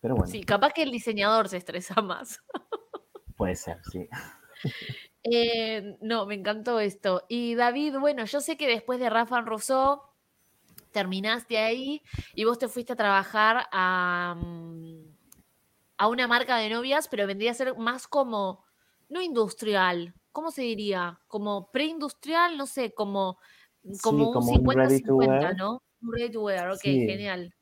pero 0.02 0.16
bueno, 0.16 0.32
Sí, 0.32 0.44
capaz 0.44 0.74
que 0.74 0.84
el 0.84 0.92
diseñador 0.92 1.50
se 1.50 1.58
estresa 1.58 2.02
más. 2.02 2.40
puede 3.38 3.56
ser, 3.56 3.80
sí. 3.92 4.08
Eh, 5.28 5.98
no, 6.02 6.28
me 6.28 6.36
encantó 6.36 6.80
esto. 6.80 7.24
Y 7.28 7.56
David, 7.56 7.98
bueno, 7.98 8.26
yo 8.26 8.42
sé 8.42 8.58
que 8.58 8.68
después 8.68 9.00
de 9.00 9.10
Rafa 9.10 9.42
Rousseau 9.42 10.02
terminaste 10.92 11.58
ahí 11.58 12.04
y 12.36 12.44
vos 12.46 12.60
te 12.60 12.68
fuiste 12.68 12.94
a 12.94 12.96
trabajar 12.96 13.66
a, 13.72 14.36
mm, 14.38 15.16
a 15.98 16.08
una 16.08 16.28
marca 16.28 16.58
de 16.58 16.70
novias, 16.70 17.08
pero 17.08 17.28
vendría 17.28 17.52
a 17.52 17.56
ser 17.56 17.76
más 17.78 18.08
como, 18.08 18.64
no 19.10 19.22
industrial, 19.22 20.14
¿cómo 20.36 20.52
se 20.52 20.64
diría? 20.64 21.22
Como 21.28 21.72
preindustrial, 21.72 22.58
no 22.58 22.68
sé, 22.68 22.94
como, 22.94 23.40
Sí, 23.84 24.00
como 24.04 24.28
un 24.30 24.34
como 24.34 24.52
un 24.52 24.72
ready 24.74 25.02
to 25.02 25.16
50-50, 25.16 25.16
wear, 25.16 25.56
¿no? 25.58 25.82
Un 26.02 26.14
ready 26.14 26.32
to 26.32 26.42
wear, 26.44 26.70
ok, 26.72 26.82
sí, 26.82 27.08
genial. 27.08 27.56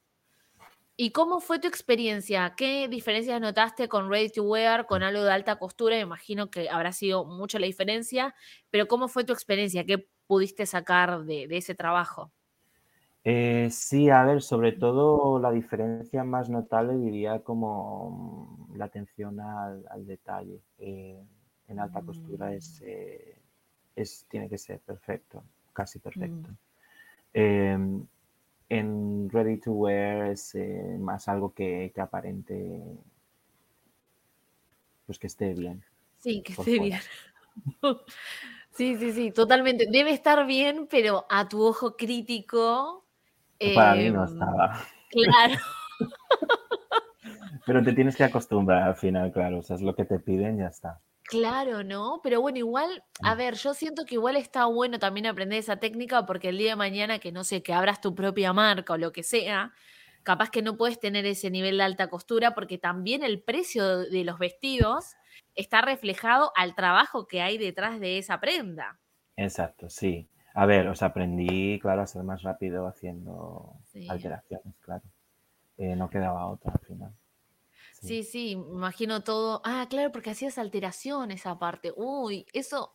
¿Y 0.95 1.11
cómo 1.11 1.39
fue 1.39 1.59
tu 1.59 1.67
experiencia? 1.67 2.53
¿Qué 2.55 2.87
diferencias 2.87 3.39
notaste 3.41 3.87
con 3.87 4.09
Ready 4.09 4.29
to 4.31 4.43
Wear, 4.43 4.85
con 4.85 5.03
algo 5.03 5.23
de 5.23 5.31
alta 5.31 5.57
costura? 5.57 5.95
Me 5.95 6.01
imagino 6.01 6.49
que 6.51 6.69
habrá 6.69 6.91
sido 6.91 7.25
mucha 7.25 7.59
la 7.59 7.65
diferencia, 7.65 8.35
pero 8.69 8.87
¿cómo 8.87 9.07
fue 9.07 9.23
tu 9.23 9.33
experiencia? 9.33 9.85
¿Qué 9.85 10.07
pudiste 10.27 10.65
sacar 10.65 11.23
de, 11.25 11.47
de 11.47 11.57
ese 11.57 11.75
trabajo? 11.75 12.31
Eh, 13.23 13.69
sí, 13.71 14.09
a 14.09 14.23
ver, 14.23 14.41
sobre 14.41 14.73
todo 14.73 15.39
la 15.39 15.51
diferencia 15.51 16.23
más 16.23 16.49
notable 16.49 16.97
diría 16.97 17.39
como 17.39 18.67
mm, 18.69 18.75
la 18.77 18.85
atención 18.85 19.39
al, 19.39 19.85
al 19.89 20.05
detalle. 20.05 20.61
Eh, 20.77 21.23
en 21.67 21.79
alta 21.79 22.01
costura 22.01 22.53
es, 22.53 22.81
eh, 22.85 23.35
es, 23.95 24.25
tiene 24.29 24.49
que 24.49 24.57
ser 24.57 24.79
perfecto, 24.79 25.43
casi 25.73 25.99
perfecto. 25.99 26.49
mm. 26.49 26.55
Em, 27.35 28.05
en 28.69 29.29
ready 29.29 29.57
to 29.57 29.71
wear 29.71 30.31
es 30.31 30.55
eh, 30.55 30.97
más 30.99 31.27
algo 31.27 31.53
que, 31.53 31.91
que 31.93 32.01
aparente, 32.01 32.81
pues 35.05 35.19
que 35.19 35.27
esté 35.27 35.53
bien 35.53 35.83
Sí, 36.19 36.41
que 36.41 36.53
esté 36.53 36.79
bien. 36.79 36.99
Sí, 38.71 38.97
sí, 38.97 39.11
sí, 39.11 39.29
totalmente. 39.31 39.85
Debe 39.87 40.11
estar 40.11 40.47
bien, 40.47 40.87
pero 40.89 41.27
a 41.29 41.47
tu 41.47 41.61
ojo 41.63 41.95
crítico, 41.95 43.05
Para 43.75 43.93
mí 43.93 44.09
no 44.09 44.23
em, 44.23 44.33
estaba. 44.33 44.79
claro. 45.11 45.61
Pero 47.65 47.83
te 47.83 47.93
tienes 47.93 48.15
que 48.15 48.23
acostumbrar 48.23 48.83
al 48.83 48.95
final, 48.95 49.31
claro, 49.31 49.59
o 49.59 49.61
sea, 49.63 49.75
es 49.75 49.81
lo 49.81 49.95
que 49.95 50.05
te 50.05 50.19
piden, 50.19 50.57
ya 50.57 50.67
está. 50.67 50.99
Claro, 51.25 51.83
¿no? 51.83 52.19
Pero 52.21 52.41
bueno, 52.41 52.57
igual, 52.59 53.03
a 53.21 53.33
Mm, 53.33 53.35
ver, 53.35 53.55
yo 53.55 53.73
siento 53.73 54.05
que 54.05 54.15
igual 54.15 54.35
está 54.35 54.65
bueno 54.65 54.99
también 54.99 55.25
aprender 55.25 55.57
esa 55.59 55.77
técnica 55.77 56.25
porque 56.25 56.49
el 56.49 56.57
día 56.57 56.71
de 56.71 56.75
mañana 56.75 57.19
que 57.19 57.31
no 57.31 57.43
sé, 57.43 57.63
que 57.63 57.73
abras 57.73 58.01
tu 58.01 58.13
propia 58.13 58.51
marca 58.53 58.93
o 58.93 58.97
lo 58.97 59.11
que 59.13 59.23
sea, 59.23 59.73
capaz 60.23 60.49
que 60.51 60.61
no 60.61 60.75
puedes 60.77 60.99
tener 60.99 61.25
ese 61.25 61.49
nivel 61.49 61.77
de 61.77 61.83
alta 61.83 62.09
costura 62.09 62.53
porque 62.53 62.77
también 62.77 63.23
el 63.23 63.41
precio 63.41 63.99
de 63.99 64.23
los 64.25 64.37
vestidos 64.37 65.15
está 65.55 65.81
reflejado 65.81 66.51
al 66.55 66.75
trabajo 66.75 67.25
que 67.27 67.41
hay 67.41 67.57
detrás 67.57 67.99
de 67.99 68.17
esa 68.17 68.39
prenda. 68.41 68.99
Exacto, 69.37 69.89
sí. 69.89 70.29
A 70.55 70.65
ver, 70.65 70.87
os 70.87 71.01
aprendí, 71.03 71.79
claro, 71.79 72.01
a 72.01 72.07
ser 72.07 72.23
más 72.23 72.41
rápido 72.43 72.87
haciendo 72.87 73.81
Sí. 73.83 74.07
alteraciones, 74.07 74.75
claro. 74.79 75.03
Eh, 75.77 75.95
no 75.95 76.09
quedaba 76.09 76.47
otra 76.47 76.73
al 76.73 76.79
final. 76.87 77.13
Sí. 78.03 78.23
Sí, 78.23 78.51
imagino 78.51 79.23
todo. 79.23 79.61
Ah, 79.63 79.87
claro, 79.89 80.11
porque 80.11 80.31
hacías 80.31 80.57
alteraciones 80.57 81.45
aparte. 81.45 81.93
Uy, 81.95 82.45
eso, 82.53 82.93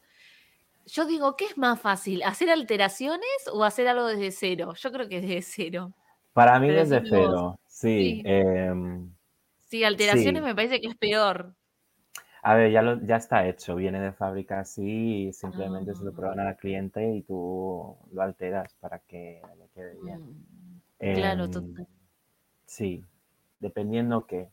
yo 0.86 1.06
digo, 1.06 1.36
¿qué 1.36 1.46
es 1.46 1.58
más 1.58 1.80
fácil? 1.80 2.22
¿Hacer 2.24 2.50
alteraciones 2.50 3.28
o 3.52 3.64
hacer 3.64 3.88
algo 3.88 4.06
desde 4.08 4.32
cero? 4.32 4.74
Yo 4.76 4.92
creo 4.92 5.08
que 5.08 5.20
desde 5.22 5.42
cero. 5.42 5.94
Para 6.32 6.58
mí 6.60 6.68
Pero 6.68 6.72
desde 6.72 7.02
cero, 7.06 7.58
sí. 7.66 8.18
Sí, 8.18 8.24
em, 8.24 9.12
sí, 9.60 9.84
alteraciones 9.84 10.42
sí. 10.42 10.42
me 10.42 10.54
parece 10.54 10.80
que 10.80 10.88
es 10.88 10.96
peor. 10.96 11.56
A 12.42 12.54
ver, 12.54 12.70
ya, 12.72 12.82
lo, 12.82 13.00
ya 13.04 13.16
está 13.16 13.46
hecho, 13.48 13.74
viene 13.76 14.00
de 14.00 14.12
fábrica 14.12 14.60
así 14.60 15.28
y 15.28 15.32
simplemente 15.32 15.94
se 15.94 16.04
lo 16.04 16.12
Ah, 16.12 16.14
prueban 16.14 16.40
al 16.40 16.56
cliente 16.56 17.14
y 17.14 17.22
tú 17.22 17.96
lo 18.12 18.22
alteras 18.22 18.74
para 18.80 19.00
que 19.00 19.42
le 19.58 19.68
quede 19.70 19.96
bien. 19.96 20.20
mm, 20.22 20.80
claro, 21.12 21.48
Em, 21.50 21.50
total. 21.50 21.88
sí, 22.66 23.04
dependiendo 23.60 24.26
qué. 24.26 24.50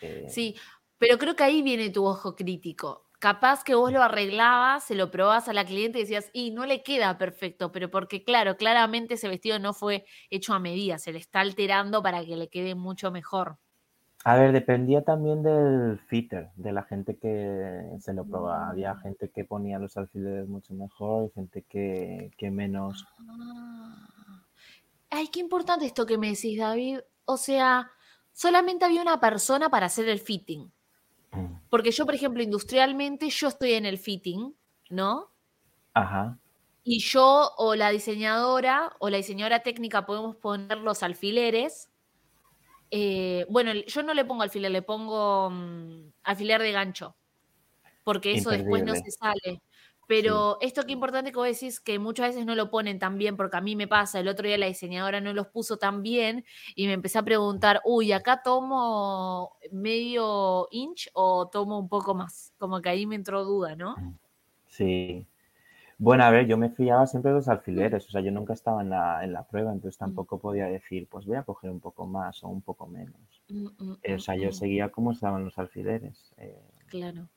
Eh, 0.00 0.26
Sí, 0.28 0.56
pero 0.98 1.18
creo 1.18 1.36
que 1.36 1.44
ahí 1.44 1.62
viene 1.62 1.90
tu 1.90 2.04
ojo 2.06 2.34
crítico. 2.36 3.06
Capaz 3.18 3.64
que 3.64 3.74
vos 3.74 3.92
lo 3.92 4.02
arreglabas, 4.02 4.84
se 4.84 4.94
lo 4.94 5.10
probabas 5.10 5.48
a 5.48 5.52
la 5.52 5.64
cliente 5.66 5.98
y 5.98 6.02
decías, 6.02 6.30
y 6.32 6.52
no 6.52 6.64
le 6.66 6.82
queda 6.82 7.18
perfecto, 7.18 7.70
pero 7.72 7.90
porque 7.90 8.24
claro, 8.24 8.56
claramente 8.56 9.14
ese 9.14 9.28
vestido 9.28 9.58
no 9.58 9.74
fue 9.74 10.04
hecho 10.30 10.54
a 10.54 10.58
medida, 10.58 10.98
se 10.98 11.12
le 11.12 11.18
está 11.18 11.40
alterando 11.40 12.02
para 12.02 12.24
que 12.24 12.36
le 12.36 12.48
quede 12.48 12.74
mucho 12.74 13.10
mejor. 13.10 13.58
A 14.24 14.36
ver, 14.36 14.52
dependía 14.52 15.02
también 15.02 15.42
del 15.42 15.98
fitter, 16.08 16.50
de 16.56 16.72
la 16.72 16.82
gente 16.84 17.18
que 17.18 17.82
se 18.00 18.12
lo 18.14 18.26
probaba. 18.26 18.68
Había 18.70 18.94
Mm. 18.94 19.00
gente 19.02 19.30
que 19.30 19.44
ponía 19.44 19.78
los 19.78 19.96
alfileres 19.96 20.46
mucho 20.48 20.74
mejor 20.74 21.26
y 21.26 21.30
gente 21.34 21.62
que, 21.68 22.30
que 22.36 22.50
menos. 22.50 23.06
Ah. 23.28 24.44
Ay, 25.10 25.28
qué 25.28 25.40
importante 25.40 25.86
esto 25.86 26.06
que 26.06 26.18
me 26.18 26.30
decís, 26.30 26.58
David. 26.58 27.00
O 27.24 27.36
sea, 27.36 27.90
solamente 28.40 28.86
había 28.86 29.02
una 29.02 29.20
persona 29.20 29.68
para 29.68 29.84
hacer 29.84 30.08
el 30.08 30.18
fitting. 30.18 30.72
Mm. 31.32 31.56
Porque 31.68 31.90
yo, 31.90 32.06
por 32.06 32.14
ejemplo, 32.14 32.42
industrialmente, 32.42 33.28
yo 33.28 33.48
estoy 33.48 33.74
en 33.74 33.84
el 33.84 33.98
fitting, 33.98 34.56
¿no? 34.88 35.30
Ajá, 35.92 36.38
Y 36.82 37.00
yo 37.00 37.52
o 37.58 37.74
la 37.74 37.90
diseñadora 37.90 38.96
o 38.98 39.10
la 39.10 39.18
diseñadora 39.18 39.62
técnica 39.62 40.06
podemos 40.06 40.36
poner 40.36 40.78
los 40.78 41.02
alfileres. 41.02 41.90
Eh, 42.90 43.44
bueno, 43.50 43.74
yo 43.74 44.02
no 44.02 44.14
le 44.14 44.24
pongo 44.24 44.42
alfiler, 44.42 44.70
le 44.70 44.80
pongo 44.80 45.50
mm, 45.50 46.12
alfiler 46.22 46.62
de 46.62 46.72
gancho, 46.72 47.14
porque 48.04 48.32
eso 48.32 48.48
después 48.48 48.82
no 48.84 48.94
se 48.94 49.10
sale. 49.10 49.60
Sí. 50.12 50.46
Pero 50.46 50.58
esto 50.60 50.84
que 50.86 50.92
importante 50.92 51.30
que 51.30 51.36
vos 51.38 51.46
decís 51.46 51.80
que 51.80 51.98
muchas 52.00 52.28
veces 52.30 52.44
no 52.46 52.54
lo 52.56 52.70
ponen 52.70 52.98
tan 52.98 53.16
bien, 53.18 53.36
porque 53.36 53.56
a 53.56 53.60
mí 53.60 53.76
me 53.76 53.86
pasa, 53.88 54.18
el 54.20 54.28
otro 54.28 54.46
día 54.48 54.58
la 54.58 54.66
diseñadora 54.66 55.20
no 55.20 55.32
los 55.32 55.48
puso 55.48 55.78
tan 55.78 56.02
bien 56.02 56.44
y 56.74 56.86
me 56.86 56.94
empecé 56.94 57.18
a 57.18 57.22
preguntar, 57.24 57.80
uy, 57.84 58.12
acá 58.12 58.42
tomo 58.42 59.56
medio 59.72 60.66
inch 60.72 61.08
o 61.14 61.48
tomo 61.48 61.78
un 61.78 61.88
poco 61.88 62.14
más, 62.14 62.52
como 62.58 62.80
que 62.82 62.88
ahí 62.88 63.06
me 63.06 63.14
entró 63.16 63.44
duda, 63.44 63.76
¿no? 63.76 63.96
Mm, 63.96 64.14
Sí. 64.68 65.26
Bueno, 65.98 66.24
a 66.24 66.30
ver, 66.30 66.46
yo 66.48 66.56
me 66.58 66.70
fiaba 66.70 67.06
siempre 67.06 67.30
de 67.32 67.38
los 67.38 67.48
alfileres, 67.48 68.06
o 68.06 68.10
sea, 68.10 68.20
yo 68.22 68.32
nunca 68.32 68.54
estaba 68.54 68.82
en 68.82 68.90
la, 68.90 69.24
en 69.24 69.32
la 69.34 69.44
prueba, 69.48 69.72
entonces 69.72 69.98
Mm, 70.04 70.04
tampoco 70.06 70.38
podía 70.40 70.66
decir, 70.66 71.08
pues 71.10 71.26
voy 71.26 71.36
a 71.36 71.44
coger 71.44 71.70
un 71.70 71.80
poco 71.80 72.06
más 72.06 72.44
o 72.44 72.48
un 72.48 72.62
poco 72.62 72.86
menos. 72.88 73.42
mm, 73.48 73.68
mm, 73.78 73.96
Eh, 74.02 74.14
o 74.16 74.20
sea, 74.20 74.36
yo 74.36 74.52
seguía 74.52 74.90
como 74.90 75.12
estaban 75.12 75.44
los 75.44 75.58
alfileres. 75.58 76.32
Eh, 76.38 76.60
claro. 76.88 77.28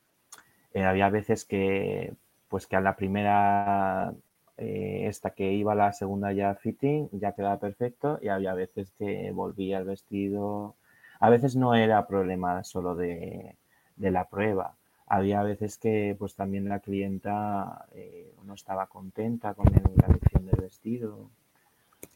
eh, 0.72 0.84
había 0.84 1.08
veces 1.10 1.44
que, 1.44 2.14
pues 2.48 2.66
que 2.66 2.76
a 2.76 2.80
la 2.80 2.96
primera, 2.96 4.14
eh, 4.56 5.06
esta 5.08 5.30
que 5.30 5.52
iba 5.52 5.72
a 5.72 5.76
la 5.76 5.92
segunda 5.92 6.32
ya 6.32 6.54
fitting, 6.54 7.08
ya 7.12 7.32
quedaba 7.32 7.58
perfecto 7.58 8.18
y 8.22 8.28
había 8.28 8.54
veces 8.54 8.92
que 8.92 9.30
volvía 9.32 9.78
el 9.78 9.84
vestido. 9.84 10.76
A 11.20 11.30
veces 11.30 11.56
no 11.56 11.74
era 11.74 12.06
problema 12.06 12.64
solo 12.64 12.94
de, 12.94 13.56
de 13.96 14.10
la 14.10 14.28
prueba. 14.28 14.76
Había 15.06 15.42
veces 15.42 15.78
que 15.78 16.16
pues 16.18 16.34
también 16.34 16.68
la 16.68 16.80
clienta 16.80 17.86
eh, 17.92 18.34
no 18.44 18.54
estaba 18.54 18.86
contenta 18.86 19.54
con 19.54 19.66
la 19.96 20.06
elección 20.06 20.46
del 20.46 20.60
vestido 20.60 21.30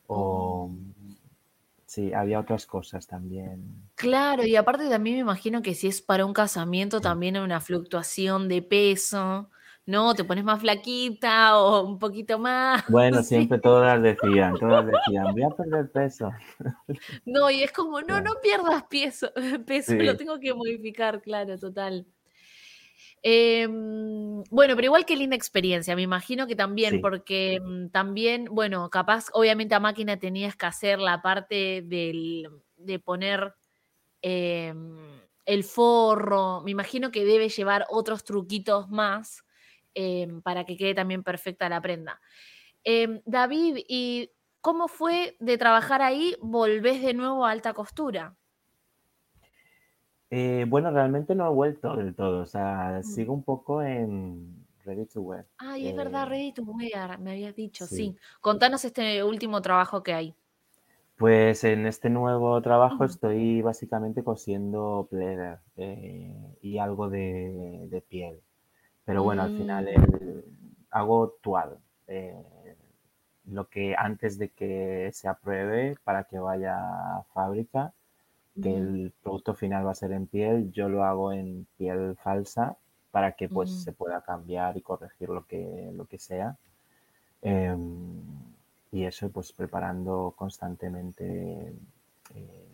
o 0.06 0.70
Oh. 0.70 0.70
sí, 1.86 2.12
había 2.12 2.40
otras 2.40 2.66
cosas 2.66 3.06
también. 3.06 3.90
Claro, 3.94 4.44
y 4.44 4.54
aparte 4.56 4.88
también 4.88 5.16
me 5.16 5.20
imagino 5.22 5.60
que 5.60 5.74
si 5.74 5.88
es 5.88 6.00
para 6.00 6.24
un 6.24 6.32
casamiento 6.32 7.00
también 7.00 7.36
hay 7.36 7.42
una 7.42 7.60
fluctuación 7.60 8.48
de 8.48 8.62
peso, 8.62 9.50
¿no? 9.88 10.14
Te 10.14 10.22
pones 10.22 10.44
más 10.44 10.60
flaquita 10.60 11.58
o 11.58 11.82
un 11.82 11.98
poquito 11.98 12.38
más, 12.38 12.84
Bueno, 12.90 13.22
sí. 13.22 13.28
siempre 13.28 13.58
todas 13.58 14.00
decían, 14.02 14.54
todas 14.58 14.86
decían, 14.86 15.32
voy 15.32 15.42
a 15.42 15.48
perder 15.50 15.90
peso. 15.90 16.30
No, 17.24 17.50
y 17.50 17.62
es 17.62 17.72
como, 17.72 18.02
no, 18.02 18.20
no 18.20 18.32
pierdas 18.42 18.84
pieso 18.84 19.32
peso, 19.66 19.94
lo 19.94 20.12
Sí, 20.12 20.18
tengo 20.18 20.38
que 20.38 20.52
modificar, 20.52 21.22
claro, 21.22 21.58
total. 21.58 22.06
Em, 23.22 24.42
bueno, 24.50 24.74
pero 24.76 24.84
igual 24.84 25.06
qué 25.06 25.16
linda 25.16 25.36
experiencia, 25.36 25.96
me 25.96 26.02
imagino 26.02 26.46
que 26.46 26.54
también, 26.54 26.94
sí, 26.94 26.98
porque, 26.98 27.58
mm, 27.62 27.88
también, 27.88 28.46
bueno, 28.50 28.90
capaz, 28.90 29.26
obviamente 29.32 29.74
a 29.74 29.80
máquina 29.80 30.18
tenías 30.18 30.54
que 30.54 30.66
hacer 30.66 30.98
la 30.98 31.22
parte 31.22 31.82
del 31.82 32.50
de 32.76 32.98
poner 32.98 33.54
em, 34.20 35.20
el 35.46 35.64
forro, 35.64 36.60
me 36.62 36.72
imagino 36.72 37.10
que 37.10 37.24
debe 37.24 37.48
llevar 37.48 37.86
otros 37.88 38.24
truquitos 38.24 38.90
más 38.90 39.44
em, 40.04 40.40
para 40.42 40.64
que 40.64 40.76
quede 40.76 40.94
también 40.94 41.22
perfecta 41.24 41.68
la 41.68 41.80
prenda. 41.80 42.20
Em, 42.84 43.20
David, 43.26 43.78
¿y 43.88 44.30
cómo 44.60 44.88
fue 44.88 45.36
de 45.40 45.58
trabajar 45.58 46.02
ahí? 46.02 46.36
¿Volvés 46.40 47.02
de 47.02 47.14
nuevo 47.14 47.44
a 47.44 47.50
alta 47.52 47.72
costura? 47.74 48.36
Eh, 50.30 50.66
bueno, 50.68 50.90
realmente 50.90 51.34
no 51.34 51.46
he 51.46 51.54
vuelto 51.54 51.96
del 51.96 52.14
todo, 52.14 52.42
o 52.42 52.46
sea, 52.46 53.00
Mm. 53.00 53.02
sigo 53.02 53.32
un 53.32 53.42
poco 53.44 53.82
en 53.82 54.66
Ready 54.84 55.06
to 55.06 55.22
Wear. 55.22 55.46
Ay, 55.58 55.88
es 55.88 55.96
verdad, 55.96 56.24
Eh, 56.26 56.28
Ready 56.30 56.52
to 56.52 56.62
Wear, 56.64 57.18
me 57.18 57.30
habías 57.32 57.54
dicho, 57.56 57.86
sí. 57.86 57.96
sí. 57.96 58.16
Contanos 58.40 58.84
este 58.84 59.24
último 59.24 59.60
trabajo 59.62 60.02
que 60.02 60.12
hay. 60.14 60.34
Pues 61.16 61.64
en 61.64 61.86
este 61.86 62.10
nuevo 62.10 62.60
trabajo 62.62 63.04
estoy 63.04 63.60
básicamente 63.60 64.22
cosiendo 64.22 65.08
pleather 65.10 65.58
eh, 65.76 66.56
y 66.62 66.78
algo 66.78 67.08
de, 67.10 67.86
de 67.90 68.00
piel. 68.02 68.40
Pero 69.08 69.24
bueno, 69.24 69.42
al 69.44 69.52
final 69.52 69.88
Mm, 69.88 69.96
el- 69.96 70.44
hago 70.92 71.18
toile, 71.42 71.78
eh, 72.08 72.76
lo 73.46 73.68
que 73.68 73.94
antes 73.96 74.38
de 74.38 74.50
que 74.50 75.10
se 75.12 75.28
apruebe 75.28 75.96
para 76.04 76.24
que 76.24 76.38
vaya 76.38 76.74
a 77.18 77.24
fábrica, 77.34 77.92
que 78.62 78.76
el 78.76 79.12
producto 79.22 79.54
final 79.54 79.86
va 79.86 79.92
a 79.92 79.96
ser 80.02 80.12
en 80.12 80.26
piel, 80.28 80.72
yo 80.72 80.88
lo 80.88 81.04
hago 81.04 81.32
en 81.32 81.66
piel 81.78 82.16
falsa 82.16 82.76
para 83.12 83.32
que 83.32 83.48
pues 83.50 83.70
se 83.70 83.92
pueda 83.92 84.22
cambiar 84.22 84.76
y 84.78 84.82
corregir 84.82 85.28
lo 85.30 85.46
que, 85.46 85.90
lo 85.94 86.06
que 86.06 86.18
sea. 86.18 86.56
Em, 87.42 88.22
y 88.92 89.04
eso 89.04 89.30
pues 89.30 89.52
preparando 89.52 90.34
constantemente. 90.36 91.74
eh, 92.34 92.68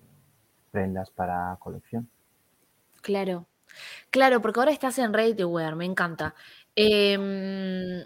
prendas 0.73 1.11
para 1.11 1.57
colección. 1.61 2.09
Claro, 3.03 3.47
claro, 4.11 4.41
porque 4.41 4.61
ahora 4.61 4.73
estás 4.73 4.99
en 4.99 5.13
Ready 5.13 5.35
to 5.35 5.49
Wear, 5.49 5.77
me 5.77 5.85
encanta. 5.85 6.35
Em, 6.77 8.05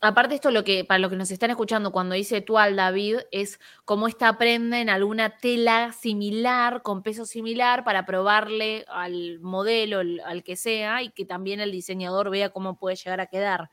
aparte 0.00 0.34
esto 0.34 0.50
lo 0.50 0.64
que 0.64 0.84
para 0.84 0.98
los 0.98 1.10
que 1.10 1.16
nos 1.16 1.30
están 1.30 1.50
escuchando 1.50 1.92
cuando 1.92 2.14
dice 2.14 2.40
tú 2.40 2.58
al 2.58 2.76
David 2.76 3.18
es 3.30 3.60
como 3.84 4.08
esta 4.08 4.38
prenda 4.38 4.80
en 4.80 4.88
alguna 4.90 5.38
tela 5.38 5.92
similar 5.92 6.82
con 6.82 7.02
peso 7.02 7.26
similar 7.26 7.84
para 7.84 8.06
probarle 8.06 8.84
al 8.88 9.40
modelo 9.40 10.00
al 10.00 10.42
que 10.44 10.56
sea 10.56 11.02
y 11.02 11.10
que 11.10 11.24
también 11.24 11.60
el 11.60 11.72
diseñador 11.72 12.30
vea 12.30 12.50
cómo 12.50 12.78
puede 12.78 12.96
llegar 12.96 13.20
a 13.20 13.26
quedar 13.26 13.70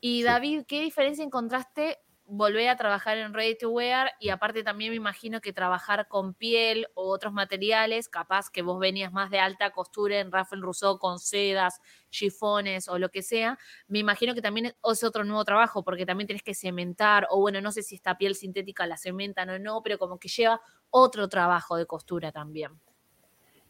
y 0.00 0.22
David 0.22 0.64
qué 0.68 0.82
diferencia 0.82 1.24
encontraste 1.24 1.98
volver 2.26 2.68
a 2.68 2.76
trabajar 2.76 3.18
en 3.18 3.32
Ready 3.32 3.56
to 3.56 3.70
Wear 3.70 4.10
y 4.18 4.30
aparte 4.30 4.62
también 4.62 4.90
me 4.90 4.96
imagino 4.96 5.40
que 5.40 5.52
trabajar 5.52 6.08
con 6.08 6.34
piel 6.34 6.86
o 6.94 7.08
otros 7.08 7.32
materiales, 7.32 8.08
capaz 8.08 8.50
que 8.50 8.62
vos 8.62 8.78
venías 8.78 9.12
más 9.12 9.30
de 9.30 9.38
alta 9.38 9.70
costura 9.70 10.18
en 10.18 10.32
Rafael 10.32 10.62
Rousseau 10.62 10.98
con 10.98 11.18
sedas, 11.18 11.80
chifones 12.10 12.88
o 12.88 12.98
lo 12.98 13.10
que 13.10 13.22
sea, 13.22 13.58
me 13.86 14.00
imagino 14.00 14.34
que 14.34 14.42
también 14.42 14.66
es 14.66 15.04
otro 15.04 15.24
nuevo 15.24 15.44
trabajo 15.44 15.84
porque 15.84 16.04
también 16.06 16.26
tienes 16.26 16.42
que 16.42 16.54
cementar 16.54 17.26
o 17.30 17.40
bueno, 17.40 17.60
no 17.60 17.70
sé 17.70 17.82
si 17.82 17.94
esta 17.94 18.18
piel 18.18 18.34
sintética 18.34 18.86
la 18.86 18.96
cementan 18.96 19.50
o 19.50 19.58
no, 19.58 19.82
pero 19.82 19.98
como 19.98 20.18
que 20.18 20.28
lleva 20.28 20.60
otro 20.90 21.28
trabajo 21.28 21.76
de 21.76 21.86
costura 21.86 22.32
también. 22.32 22.72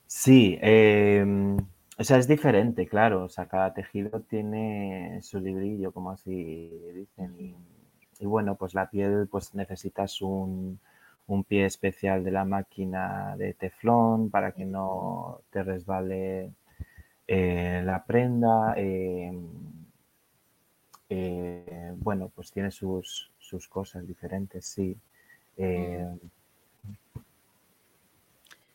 Sí, 0.07 0.57
em, 0.63 1.57
o 1.99 2.05
sea, 2.05 2.19
es 2.19 2.29
diferente, 2.29 2.87
claro, 2.87 3.25
o 3.25 3.29
sea, 3.29 3.49
cada 3.49 3.75
tejido 3.75 4.21
tiene 4.21 5.21
su 5.23 5.41
librillo, 5.41 5.93
como 5.93 6.13
así 6.13 6.71
dicen, 6.95 7.35
y 7.41 7.57
y 8.21 8.27
bueno, 8.27 8.57
pues 8.57 8.75
la 8.75 8.91
piel, 8.91 9.29
pues 9.31 9.55
necesitas 9.55 10.23
un, 10.23 10.79
pie 11.49 11.67
especial 11.67 12.25
de 12.25 12.31
la 12.31 12.45
máquina 12.45 13.37
de 13.37 13.55
teflón 13.55 14.31
para 14.31 14.53
que 14.53 14.65
no 14.65 15.41
te 15.51 15.63
resbale 15.63 16.53
eh, 17.27 17.83
la 17.85 18.05
prenda. 18.05 18.75
Em, 18.77 19.47
eh, 21.09 21.93
bueno, 21.97 22.31
pues 22.35 22.53
tiene 22.53 22.71
sus, 22.71 23.31
cosas 23.69 24.07
diferentes, 24.07 24.67
sí. 24.67 24.97
Em, 25.57 26.19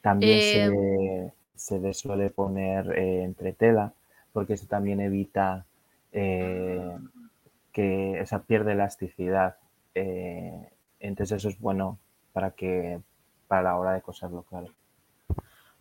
también 0.02 0.42
se, 0.42 0.64
em. 0.64 1.32
se, 1.56 1.80
le 1.80 1.94
suele 1.94 2.30
poner 2.32 2.92
eh, 2.98 3.24
entre 3.24 3.54
tela 3.54 3.94
porque 4.34 4.54
eso 4.54 4.66
también 4.68 5.02
evita 5.02 5.66
que 7.72 8.20
esa 8.20 8.44
pierde 8.44 8.74
elasticidad. 8.74 9.58
Eh, 9.96 10.70
entonces 11.00 11.38
eso 11.38 11.50
es 11.50 11.60
bueno 11.60 12.00
para 12.34 12.52
que 12.52 13.02
para 13.48 13.64
la 13.64 13.78
hora 13.78 13.94
de 13.94 14.02
coserlo, 14.02 14.44
claro. 14.44 14.68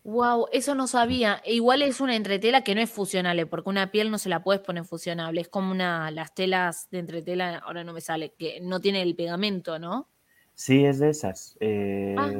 Wow, 0.03 0.47
eso 0.51 0.73
no 0.73 0.87
sabía. 0.87 1.41
E 1.45 1.53
igual 1.53 1.83
es 1.83 2.01
una 2.01 2.15
entretela 2.15 2.63
que 2.63 2.73
no 2.73 2.81
es 2.81 2.89
fusionable, 2.89 3.45
porque 3.45 3.69
una 3.69 3.91
piel 3.91 4.09
no 4.09 4.17
se 4.17 4.29
la 4.29 4.43
puedes 4.43 4.61
poner 4.61 4.83
fusionable. 4.83 5.41
Es 5.41 5.47
como 5.47 5.71
una, 5.71 6.09
las 6.09 6.33
telas 6.33 6.89
de 6.89 6.99
entretela, 6.99 7.59
ahora 7.59 7.83
no 7.83 7.93
me 7.93 8.01
sale, 8.01 8.33
que 8.33 8.59
no 8.61 8.79
tiene 8.79 9.03
el 9.03 9.15
pegamento, 9.15 9.77
¿no? 9.77 10.07
Sí, 10.55 10.83
es 10.85 10.99
de 10.99 11.09
esas. 11.09 11.55
Eh, 11.59 12.15
ah, 12.17 12.31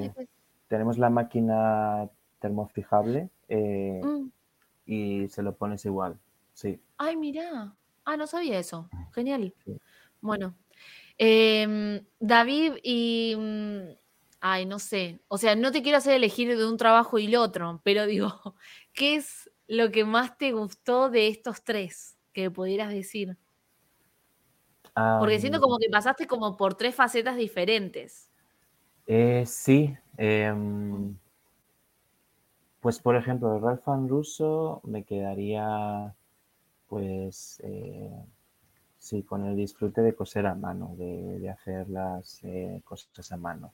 tenemos 0.68 0.98
la 0.98 1.10
máquina 1.10 2.10
termofijable 2.40 3.30
eh, 3.48 4.02
mm. 4.04 4.32
y 4.88 5.28
se 5.30 5.44
lo 5.44 5.56
pones 5.56 5.86
igual, 5.86 6.18
sí. 6.54 6.82
Ay, 6.98 7.16
mira. 7.16 7.74
Ah, 8.06 8.18
no 8.18 8.28
sabía 8.28 8.60
eso. 8.60 8.90
Genial. 9.14 9.54
Bueno. 10.22 10.56
Em, 11.18 12.06
David, 12.20 12.74
y. 12.84 13.36
Mm, 13.38 13.96
ay, 14.40 14.66
no 14.66 14.80
sé. 14.80 15.22
O 15.28 15.38
sea, 15.38 15.56
no 15.56 15.72
te 15.72 15.82
quiero 15.82 15.98
hacer 16.00 16.14
elegir 16.14 16.58
de 16.58 16.68
un 16.68 16.78
trabajo 16.78 17.20
y 17.20 17.26
el 17.26 17.36
otro, 17.36 17.82
pero 17.84 18.06
digo, 18.06 18.28
¿qué 18.94 19.16
es 19.16 19.52
lo 19.68 19.92
que 19.92 20.04
más 20.04 20.38
te 20.38 20.52
gustó 20.52 21.10
de 21.10 21.28
estos 21.28 21.64
tres 21.64 22.18
que 22.34 22.50
pudieras 22.52 22.90
decir? 22.90 23.38
Porque 24.94 25.40
siento 25.40 25.62
como 25.62 25.78
que 25.78 25.90
pasaste 25.90 26.28
como 26.28 26.58
por 26.58 26.76
tres 26.76 26.94
facetas 26.94 27.38
diferentes. 27.38 28.30
Eh, 29.08 29.46
sí. 29.46 29.96
Em, 30.18 31.16
pues 32.82 33.00
por 33.00 33.16
ejemplo, 33.16 33.60
Ralph 33.60 33.86
Russo 34.10 34.82
me 34.84 35.04
quedaría 35.04 36.14
pues 36.92 37.62
eh, 37.64 38.12
sí, 39.00 39.24
con 39.24 39.46
el 39.46 39.56
disfrute 39.56 40.02
de 40.02 40.14
coser 40.14 40.46
a 40.46 40.56
mano, 40.56 40.94
de, 40.98 41.50
hacer 41.50 41.88
las 41.90 42.44
eh, 42.44 42.82
cosas 42.84 43.32
a 43.32 43.38
mano. 43.38 43.72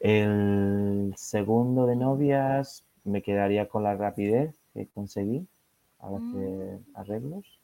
El 0.00 1.14
segundo 1.16 1.86
de 1.86 1.94
novias 1.94 2.84
me 3.04 3.22
quedaría 3.22 3.68
con 3.68 3.84
la 3.84 3.94
rapidez 3.94 4.52
que 4.74 4.88
conseguí 4.88 5.46
al 6.00 6.16
hacer 6.16 6.80
mm. 6.80 6.96
arreglos. 6.96 7.60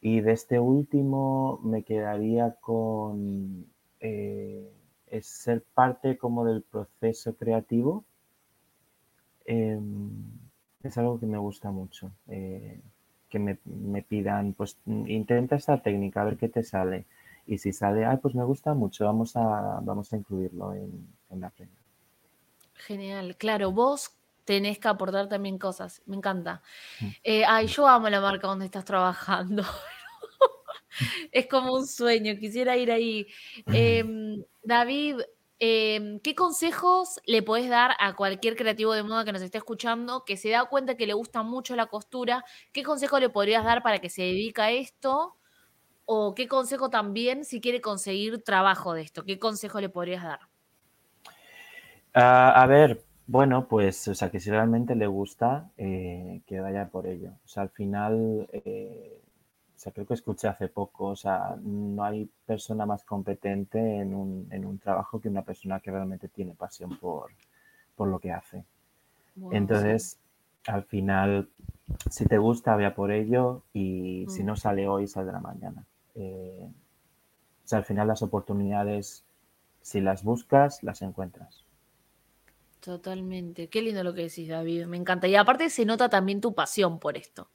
Y 0.00 0.20
de 0.20 0.30
este 0.30 0.60
último 0.60 1.58
me 1.64 1.82
quedaría 1.82 2.54
con 2.60 3.66
eh, 3.98 4.70
ser 5.22 5.64
parte 5.74 6.16
como 6.18 6.44
del 6.44 6.62
proceso 6.62 7.34
creativo. 7.34 8.04
Em, 9.44 10.38
es 10.84 10.96
algo 10.98 11.18
que 11.18 11.26
me 11.26 11.38
gusta 11.38 11.72
mucho 11.72 12.12
que 13.30 13.38
me, 13.38 14.02
pidan, 14.02 14.52
pues 14.52 14.76
intenta 14.86 15.56
esta 15.56 15.80
técnica, 15.80 16.20
a 16.20 16.24
ver 16.24 16.36
qué 16.36 16.48
te 16.48 16.62
sale. 16.62 17.06
Y 17.46 17.58
si 17.58 17.72
sale, 17.72 18.04
ay, 18.04 18.18
pues 18.18 18.34
me 18.34 18.44
gusta 18.44 18.74
mucho, 18.74 19.04
vamos 19.06 19.36
a, 19.36 19.80
vamos 19.82 20.12
a 20.12 20.16
incluirlo 20.16 20.74
en, 20.74 21.08
la 21.40 21.50
prenda. 21.50 21.74
Genial, 22.74 23.36
claro, 23.36 23.72
vos 23.72 24.12
tenés 24.44 24.78
que 24.78 24.88
aportar 24.88 25.28
también 25.28 25.58
cosas, 25.58 26.02
me 26.06 26.16
encanta. 26.16 26.62
Mm. 27.00 27.06
Eh, 27.24 27.44
ay, 27.46 27.66
yo 27.66 27.86
amo 27.86 28.08
la 28.08 28.20
marca 28.20 28.48
donde 28.48 28.66
estás 28.66 28.84
trabajando. 28.84 29.62
es 31.32 31.46
como 31.46 31.74
un 31.74 31.86
sueño, 31.86 32.36
quisiera 32.38 32.76
ir 32.76 32.90
ahí. 32.90 33.26
Em, 33.66 34.42
David, 34.62 35.20
Em, 35.62 36.20
¿Qué 36.20 36.34
consejos 36.34 37.20
le 37.26 37.42
podés 37.42 37.68
dar 37.68 37.90
a 37.98 38.16
cualquier 38.16 38.56
creativo 38.56 38.94
de 38.94 39.02
moda 39.02 39.26
que 39.26 39.32
nos 39.32 39.42
esté 39.42 39.58
escuchando 39.58 40.24
que 40.24 40.38
se 40.38 40.48
da 40.48 40.64
cuenta 40.64 40.96
que 40.96 41.06
le 41.06 41.12
gusta 41.12 41.42
mucho 41.42 41.76
la 41.76 41.84
costura? 41.86 42.46
¿Qué 42.72 42.82
consejo 42.82 43.20
le 43.20 43.28
podrías 43.28 43.62
dar 43.62 43.82
para 43.82 43.98
que 43.98 44.08
se 44.08 44.22
dedique 44.22 44.62
a 44.62 44.70
esto? 44.70 45.36
¿O 46.06 46.34
qué 46.34 46.48
consejo 46.48 46.88
también 46.88 47.44
si 47.44 47.60
quiere 47.60 47.82
conseguir 47.82 48.42
trabajo 48.42 48.94
de 48.94 49.02
esto? 49.02 49.24
¿Qué 49.26 49.38
consejo 49.38 49.82
le 49.82 49.90
podrías 49.90 50.24
dar? 50.24 50.40
Ah, 52.14 52.62
a 52.62 52.66
ver, 52.66 53.04
bueno, 53.26 53.68
pues, 53.68 54.08
o 54.08 54.14
sea, 54.14 54.30
que 54.30 54.40
si 54.40 54.50
realmente 54.50 54.94
le 54.96 55.06
gusta, 55.06 55.70
eh, 55.76 56.40
que 56.46 56.58
vaya 56.60 56.88
por 56.88 57.06
ello. 57.06 57.32
O 57.44 57.48
sea, 57.48 57.64
al 57.64 57.70
final, 57.70 58.48
eh, 58.52 59.19
o 59.80 59.82
sea, 59.82 59.92
creo 59.94 60.04
que 60.04 60.12
escuché 60.12 60.46
hace 60.46 60.68
poco, 60.68 61.06
o 61.06 61.16
sea, 61.16 61.56
no 61.62 62.04
hay 62.04 62.28
persona 62.44 62.84
más 62.84 63.02
competente 63.02 63.78
en 63.78 64.14
un, 64.14 64.46
en 64.50 64.66
un 64.66 64.78
trabajo 64.78 65.18
que 65.18 65.30
una 65.30 65.40
persona 65.40 65.80
que 65.80 65.90
realmente 65.90 66.28
tiene 66.28 66.52
pasión 66.52 66.98
por, 66.98 67.30
lo 67.96 68.18
que 68.18 68.30
hace. 68.30 68.62
Entonces, 69.50 70.18
al 70.66 70.84
final, 70.84 71.48
si 72.10 72.26
te 72.26 72.36
gusta, 72.36 72.76
vea 72.76 72.94
por 72.94 73.10
ello 73.10 73.62
y 73.72 74.26
si 74.28 74.44
no 74.44 74.52
mm. 74.52 74.56
sale 74.58 74.86
hoy, 74.86 75.06
saldrá 75.06 75.40
mañana. 75.40 75.86
Eh, 76.14 76.68
o 77.64 77.66
sea, 77.66 77.78
al 77.78 77.86
final 77.86 78.06
las 78.06 78.20
oportunidades, 78.20 79.24
si 79.80 80.02
las 80.02 80.22
buscas, 80.24 80.82
las 80.82 81.00
encuentras. 81.00 81.64
Totalmente. 82.80 83.68
Qué 83.68 83.80
lindo 83.80 84.04
lo 84.04 84.12
que 84.12 84.24
decís, 84.24 84.48
David. 84.48 84.84
Me 84.84 84.98
encanta. 84.98 85.26
Y 85.26 85.36
aparte 85.36 85.70
se 85.70 85.86
nota 85.86 86.10
también 86.10 86.42
tu 86.42 86.54
pasión 86.54 86.98
por 86.98 87.16
esto. 87.16 87.48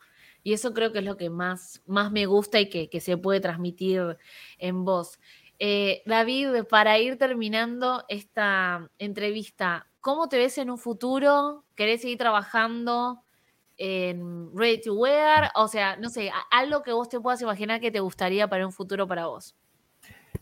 Y 0.45 0.53
eso 0.53 0.75
creo 0.75 0.91
que 0.91 0.99
es 0.99 1.05
lo 1.05 1.17
que 1.17 1.31
más, 1.31 1.81
más 1.87 2.11
me 2.11 2.27
gusta 2.27 2.59
y 2.59 2.69
que, 2.69 2.99
se 3.01 3.17
puede 3.17 3.39
transmitir 3.39 4.15
en 4.59 4.85
voz. 4.85 5.19
Eh, 5.57 6.03
David, 6.05 6.65
para 6.69 6.99
ir 6.99 7.17
terminando 7.17 8.03
esta 8.09 8.87
entrevista, 8.99 9.87
¿cómo 10.01 10.29
te 10.29 10.37
ves 10.37 10.59
en 10.59 10.69
un 10.69 10.77
futuro? 10.77 11.63
¿Querés 11.73 12.01
seguir 12.01 12.19
trabajando 12.19 13.23
en 13.77 14.55
Ready 14.55 14.81
to 14.81 14.93
Wear? 14.93 15.49
O 15.55 15.67
sea, 15.67 15.95
no 15.95 16.09
sé, 16.09 16.29
algo 16.51 16.83
que 16.83 16.91
vos 16.91 17.09
te 17.09 17.19
puedas 17.19 17.41
imaginar 17.41 17.81
que 17.81 17.89
te 17.89 17.99
gustaría 17.99 18.47
para 18.47 18.67
un 18.67 18.71
futuro 18.71 19.07
para 19.07 19.25
vos. 19.25 19.55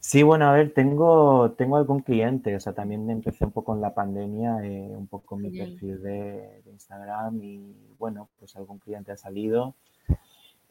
Sí, 0.02 0.22
bueno, 0.22 0.50
a 0.50 0.52
ver, 0.52 0.74
tengo, 0.74 1.54
tengo 1.54 1.78
algún 1.78 2.02
cliente, 2.02 2.54
o 2.58 2.60
sea, 2.60 2.74
también 2.74 3.10
empecé 3.10 3.46
un 3.46 3.52
poco 3.52 3.74
en 3.74 3.80
la 3.80 3.94
pandemia, 3.94 4.66
eh, 4.66 4.94
un 4.94 5.08
poco 5.08 5.38
mi 5.38 5.50
perfil 5.50 6.02
de, 6.02 6.62
Instagram 6.70 7.42
y 7.42 7.96
bueno, 7.98 8.28
pues 8.38 8.54
algún 8.58 8.80
cliente 8.80 9.14
ha 9.14 9.18
salido 9.18 9.76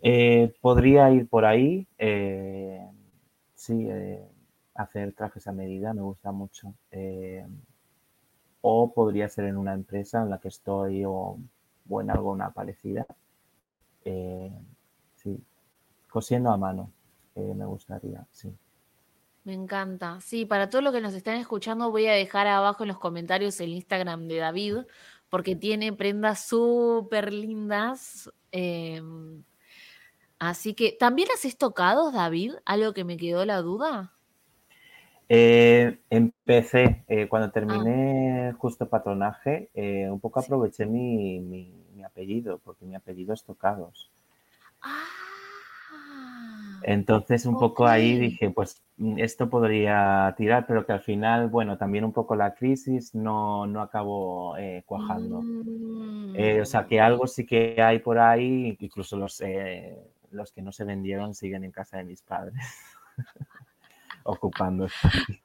eh, 0.02 0.52
podría 0.60 1.10
ir 1.12 1.28
por 1.28 1.44
ahí, 1.44 1.86
eh, 1.96 2.84
sí, 3.54 3.86
eh, 3.88 4.26
hacer 4.74 5.12
trajes 5.12 5.46
a 5.46 5.52
medida, 5.52 5.94
me 5.94 6.02
gusta 6.02 6.32
mucho. 6.32 6.74
o 8.60 8.92
podría 8.92 9.28
ser 9.28 9.46
en 9.46 9.56
una 9.56 9.74
empresa 9.74 10.22
en 10.22 10.30
la 10.30 10.38
que 10.38 10.48
estoy 10.48 11.04
o, 11.06 11.38
en 12.00 12.10
alguna 12.10 12.50
parecida. 12.50 13.06
sí, 15.16 15.40
cosiendo 16.10 16.50
a 16.50 16.56
mano, 16.56 16.90
me 17.36 17.64
gustaría, 17.64 18.26
sí. 18.32 18.52
Me 19.44 19.54
encanta. 19.54 20.20
Sí, 20.20 20.46
para 20.46 20.70
todos 20.70 20.84
los 20.84 20.92
que 20.92 21.00
nos 21.00 21.14
están 21.14 21.36
escuchando, 21.36 21.90
voy 21.90 22.06
a 22.06 22.12
dejar 22.12 22.46
abajo 22.46 22.84
en 22.84 22.88
los 22.88 22.98
comentarios 22.98 23.60
el 23.60 23.70
Instagram 23.70 24.28
de 24.28 24.36
David, 24.36 24.76
porque 25.28 25.56
tiene 25.56 25.92
prendas 25.92 26.46
súper 26.46 27.32
lindas. 27.32 28.30
Em, 28.52 29.42
así 30.50 30.74
que, 30.74 30.92
¿también 30.92 31.28
haces 31.35 31.57
tocados, 31.59 32.12
David? 32.12 32.55
¿Algo 32.64 32.92
que 32.94 33.05
me 33.05 33.16
quedó 33.16 33.44
la 33.44 33.62
duda? 33.62 34.12
Eh, 35.28 35.98
empecé, 36.11 37.05
eh, 37.09 37.26
cuando 37.28 37.48
Ah. 37.48 37.52
terminé 37.52 38.52
justo 38.59 38.88
patronaje, 38.88 39.70
eh, 39.74 40.09
un 40.11 40.20
poco 40.20 40.40
aproveché 40.40 40.85
mi, 40.87 41.40
mi- 41.40 41.72
mi 41.94 42.05
apellido, 42.05 42.59
porque 42.59 42.85
mi 42.85 42.94
apellido 42.94 43.33
es 43.35 43.44
Tocados. 43.44 44.11
Ah, 44.83 45.07
Entonces, 46.83 47.46
un 47.46 47.57
poco 47.59 47.87
ahí 47.87 48.16
dije, 48.18 48.50
pues 48.50 48.83
mm, 48.96 49.18
esto 49.18 49.48
podría 49.48 50.35
tirar, 50.37 50.66
pero 50.66 50.85
que 50.85 50.92
al 50.92 51.00
final, 51.00 51.48
bueno, 51.48 51.78
también 51.78 52.05
un 52.05 52.12
poco 52.12 52.35
la 52.37 52.55
crisis 52.55 53.14
no, 53.14 53.66
no 53.66 53.83
acabó 53.83 54.57
eh, 54.57 54.83
cuajando. 54.87 55.46
Eh, 56.35 56.61
o 56.62 56.64
sea, 56.66 56.87
que 56.87 57.00
Mm. 57.00 57.02
algo 57.02 57.26
sí 57.26 57.46
que 57.46 57.83
hay 57.83 58.00
por 58.00 58.18
ahí, 58.18 58.76
incluso 58.81 59.16
los, 59.16 59.40
eh, 59.42 59.98
los 60.33 60.53
que 60.53 60.62
no 60.62 60.73
se 60.73 60.85
vendieron 60.85 61.35
siguen 61.35 61.64
en 61.64 61.73
casa 61.73 61.99
de 61.99 62.05
mis 62.05 62.23
padres, 62.23 62.55
ocupando 64.25 64.87
espacio. 64.87 65.37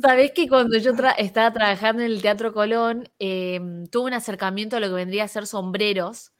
Sabés 0.00 0.32
que 0.32 0.48
cuando 0.48 0.78
yo 0.78 0.92
tra- 0.92 1.14
estaba 1.18 1.52
trabajando 1.52 2.02
en 2.02 2.10
el 2.12 2.22
Teatro 2.22 2.52
Colón, 2.52 3.08
em, 3.18 3.86
tuve 3.86 4.06
un 4.08 4.14
acercamiento 4.14 4.76
a 4.76 4.80
lo 4.80 4.88
que 4.88 4.94
vendría 4.94 5.24
a 5.24 5.28
ser 5.28 5.46
sombreros. 5.46 6.32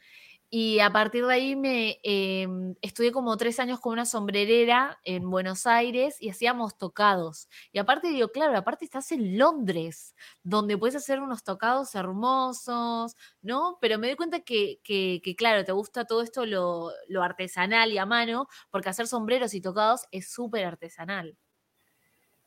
Y 0.49 0.79
a 0.81 0.93
partir 0.93 1.27
de 1.27 1.33
ahí 1.35 1.57
me 1.57 1.99
em, 2.05 2.75
estudié 2.81 3.11
como 3.13 3.37
tres 3.37 3.59
años 3.59 3.81
con 3.81 3.93
una 3.95 4.07
sombrerera 4.07 4.99
en 5.05 5.29
Buenos 5.29 5.67
Aires 5.67 6.17
y 6.21 6.31
hacíamos 6.31 6.79
tocados. 6.79 7.49
Y 7.73 7.79
aparte 7.79 8.09
digo, 8.09 8.29
claro, 8.29 8.57
aparte 8.57 8.85
estás 8.85 9.11
en 9.13 9.39
Londres, 9.39 10.15
donde 10.45 10.79
puedes 10.79 10.95
hacer 10.97 11.21
unos 11.21 11.43
tocados 11.43 11.95
hermosos, 11.97 13.17
¿no? 13.43 13.79
Pero 13.81 13.99
me 13.99 14.07
doy 14.07 14.17
cuenta 14.17 14.41
que, 14.41 14.81
que- 14.85 15.21
claro, 15.37 15.65
te 15.65 15.73
gusta 15.73 16.05
todo 16.05 16.23
esto 16.23 16.47
lo, 16.47 16.91
lo 17.09 17.23
artesanal 17.23 17.93
y 17.93 17.99
a 17.99 18.07
mano, 18.07 18.47
porque 18.71 18.89
hacer 18.89 19.09
sombreros 19.09 19.53
y 19.55 19.61
tocados 19.61 20.03
es 20.13 20.31
súper 20.31 20.65
artesanal. 20.65 21.37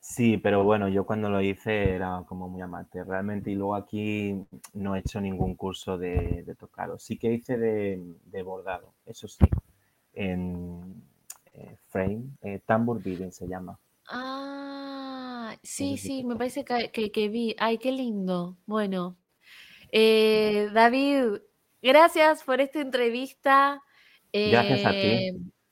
Sí, 0.00 0.38
pero 0.38 0.64
bueno, 0.64 0.88
yo 0.88 1.04
cuando 1.04 1.28
lo 1.28 1.40
hice 1.42 1.90
era 1.94 2.24
como 2.26 2.48
muy 2.48 2.62
amateur 2.62 3.06
realmente 3.06 3.50
y 3.50 3.54
luego 3.54 3.74
aquí 3.74 4.34
no 4.72 4.96
he 4.96 5.00
hecho 5.00 5.20
ningún 5.20 5.54
curso 5.54 5.98
de, 5.98 6.42
de 6.44 6.54
tocado. 6.54 6.98
Sí 6.98 7.18
que 7.18 7.32
hice 7.32 7.58
de, 7.58 8.02
de 8.24 8.42
bordado, 8.42 8.94
eso 9.06 9.28
sí, 9.28 9.44
en 10.14 11.02
eh, 11.54 11.76
frame, 11.88 12.24
eh, 12.42 12.60
tambour 12.66 13.02
beading 13.02 13.32
se 13.32 13.48
llama. 13.48 13.78
Ah, 14.08 15.56
sí, 15.62 15.96
sí, 15.98 16.24
me 16.24 16.36
parece 16.36 16.64
que, 16.64 16.90
que- 16.90 17.10
que 17.12 17.28
vi. 17.28 17.54
Ay, 17.58 17.78
qué 17.78 17.92
lindo. 17.92 18.58
Bueno, 18.66 19.16
eh, 19.92 20.70
David, 20.74 21.42
gracias 21.82 22.44
por 22.44 22.60
esta 22.62 22.80
entrevista. 22.80 23.82
Gracias 24.44 24.84
a 24.84 24.98
ti. 24.98 25.26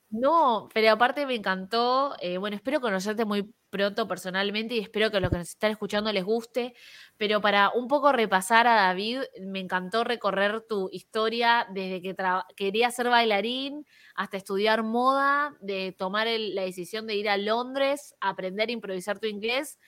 No, 0.09 0.69
pero 0.73 0.91
aparte 0.91 1.25
me 1.25 1.35
encantó. 1.35 2.15
bueno, 2.39 2.55
espero 2.55 2.81
conocerte 2.81 3.25
muy 3.25 3.53
pronto 3.69 4.07
personalmente 4.07 4.75
y 4.75 4.79
espero 4.79 5.11
que 5.11 5.19
los 5.19 5.29
que 5.29 5.37
nos 5.37 5.49
están 5.49 5.71
escuchando 5.71 6.11
les 6.11 6.23
guste. 6.23 6.73
Pero 7.17 7.41
para 7.41 7.69
un 7.69 7.87
poco 7.87 8.11
repasar 8.11 8.67
a 8.67 8.75
David, 8.75 9.21
me 9.41 9.59
encantó 9.59 10.03
recorrer 10.03 10.61
tu 10.67 10.89
historia 10.91 11.67
desde 11.71 12.01
que 12.01 12.15
quería 12.55 12.91
ser 12.91 13.09
bailarín 13.09 13.85
hasta 14.15 14.37
estudiar 14.37 14.83
moda, 14.83 15.55
de 15.61 15.95
tomar 15.97 16.27
la 16.27 16.63
decisión 16.63 17.07
de 17.07 17.15
ir 17.15 17.29
a 17.29 17.37
Londres, 17.37 18.15
aprender 18.21 18.69
a 18.69 18.71
improvisar 18.71 19.19
tu 19.19 19.27
inglés, 19.27 19.79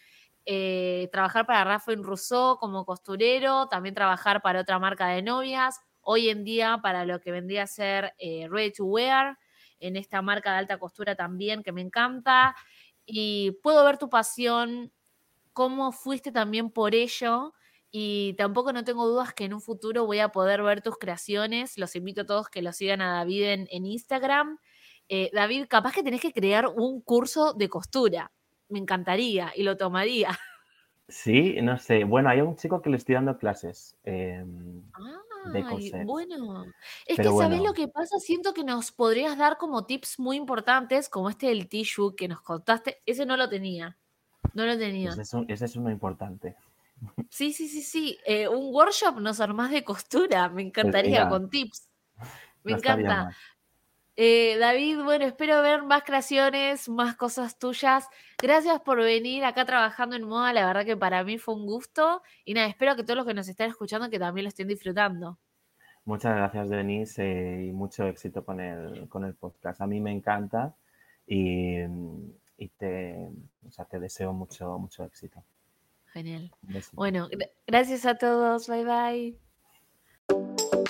eh, 0.45 1.09
trabajar 1.11 1.45
para 1.45 1.63
Rafael 1.63 2.03
Rousseau 2.03 2.57
como 2.57 2.85
costurero, 2.85 3.67
también 3.67 3.93
trabajar 3.93 4.41
para 4.41 4.61
otra 4.61 4.79
marca 4.79 5.07
de 5.07 5.21
novias, 5.21 5.79
hoy 6.01 6.29
en 6.29 6.43
día 6.43 6.79
para 6.81 7.05
lo 7.05 7.19
que 7.21 7.31
vendría 7.31 7.63
a 7.63 7.67
ser 7.67 8.13
eh, 8.17 8.47
Ready 8.49 8.71
to 8.73 8.85
Wear, 8.85 9.37
en 9.79 9.95
esta 9.95 10.21
marca 10.21 10.51
de 10.53 10.59
alta 10.59 10.77
costura 10.77 11.15
también 11.15 11.63
que 11.63 11.71
me 11.71 11.81
encanta. 11.81 12.55
Y 13.05 13.51
puedo 13.63 13.83
ver 13.85 13.97
tu 13.97 14.09
pasión, 14.09 14.91
cómo 15.53 15.91
fuiste 15.91 16.31
también 16.31 16.69
por 16.69 16.95
ello. 16.95 17.53
Y 17.91 18.35
tampoco 18.37 18.71
no 18.71 18.83
tengo 18.83 19.05
dudas 19.07 19.33
que 19.33 19.45
en 19.45 19.53
un 19.53 19.61
futuro 19.61 20.05
voy 20.05 20.19
a 20.19 20.29
poder 20.29 20.63
ver 20.63 20.81
tus 20.81 20.97
creaciones. 20.97 21.77
Los 21.77 21.95
invito 21.95 22.21
a 22.21 22.25
todos 22.25 22.49
que 22.49 22.61
lo 22.61 22.71
sigan 22.71 23.01
a 23.01 23.13
David 23.13 23.43
en, 23.43 23.67
en 23.69 23.85
Instagram. 23.85 24.59
Eh, 25.09 25.29
David, 25.33 25.65
capaz 25.67 25.93
que 25.93 26.03
tenés 26.03 26.21
que 26.21 26.31
crear 26.31 26.67
un 26.67 27.01
curso 27.01 27.53
de 27.53 27.67
costura. 27.67 28.31
Me 28.69 28.79
encantaría 28.79 29.51
y 29.55 29.63
lo 29.63 29.75
tomaría. 29.75 30.39
Sí, 31.09 31.57
no 31.61 31.77
sé. 31.77 32.05
Bueno, 32.05 32.29
hay 32.29 32.39
un 32.39 32.55
chico 32.55 32.81
que 32.81 32.89
le 32.89 32.95
estoy 32.95 33.15
dando 33.15 33.37
clases 33.37 33.97
eh, 34.05 34.45
de 35.51 35.59
Ay, 35.59 35.63
coser, 35.65 36.05
bueno. 36.05 36.65
Es 37.05 37.17
que, 37.17 37.23
¿sabés 37.23 37.61
lo 37.61 37.73
que 37.73 37.87
pasa? 37.87 38.19
Siento 38.19 38.53
que 38.53 38.63
nos 38.63 38.91
podrías 38.91 39.37
dar 39.37 39.57
como 39.57 39.85
tips 39.85 40.19
muy 40.19 40.37
importantes, 40.37 41.09
como 41.09 41.29
este 41.29 41.47
del 41.47 41.67
tissue 41.67 42.15
que 42.15 42.27
nos 42.27 42.41
contaste. 42.41 43.01
Ese 43.05 43.25
no 43.25 43.37
lo 43.37 43.49
tenía. 43.49 43.97
No 44.53 44.65
lo 44.65 44.71
ese 44.73 44.79
tenía. 44.79 45.09
es, 45.11 45.33
un- 45.33 45.45
ese 45.49 45.65
es 45.65 45.75
uno 45.75 45.89
importante. 45.89 46.55
Sí, 47.29 47.51
sí, 47.53 47.67
sí, 47.67 47.81
sí. 47.81 48.19
eh, 48.27 48.47
un 48.47 48.73
workshop 48.75 49.19
nos 49.19 49.39
armás 49.39 49.71
de 49.71 49.83
costura. 49.83 50.49
Me 50.49 50.61
encantaría 50.61 51.27
con 51.27 51.49
tips. 51.49 51.89
Me 52.63 52.73
no 52.73 52.77
encanta. 52.77 53.35
Eh, 54.17 54.57
David, 54.59 54.99
bueno, 55.03 55.25
espero 55.25 55.61
ver 55.61 55.83
más 55.83 56.03
creaciones, 56.03 56.89
más 56.89 57.15
cosas 57.15 57.57
tuyas. 57.57 58.07
Gracias 58.41 58.79
por 58.81 58.97
venir 58.97 59.43
acá 59.45 59.65
trabajando 59.65 60.15
en 60.15 60.23
moda. 60.23 60.53
La 60.53 60.65
verdad 60.65 60.85
que 60.85 60.97
para 60.97 61.23
mí 61.23 61.37
fue 61.37 61.55
un 61.55 61.65
gusto. 61.65 62.21
Y 62.45 62.53
nada, 62.53 62.67
espero 62.67 62.95
que 62.95 63.03
todos 63.03 63.17
los 63.17 63.25
que 63.25 63.33
nos 63.33 63.47
estén 63.47 63.69
escuchando 63.69 64.09
que 64.09 64.19
también 64.19 64.43
lo 64.45 64.49
estén 64.49 64.67
disfrutando. 64.67 65.37
Muchas 66.03 66.35
gracias, 66.35 66.69
Denise, 66.69 67.23
eh, 67.23 67.65
y 67.67 67.71
mucho 67.71 68.05
éxito 68.07 68.43
con 68.43 68.59
el, 68.59 69.07
con 69.07 69.23
el 69.23 69.35
podcast. 69.35 69.81
A 69.81 69.87
mí 69.87 69.99
me 70.01 70.11
encanta 70.11 70.75
y, 71.27 71.77
y 72.57 72.67
te, 72.77 73.29
o 73.67 73.71
sea, 73.71 73.85
te 73.85 73.99
deseo 73.99 74.33
mucho, 74.33 74.77
mucho 74.79 75.03
éxito. 75.05 75.43
Genial. 76.07 76.51
Bueno, 76.91 77.29
gra- 77.29 77.51
gracias 77.67 78.05
a 78.05 78.15
todos. 78.15 78.67
Bye 78.67 79.37
bye. 80.27 80.80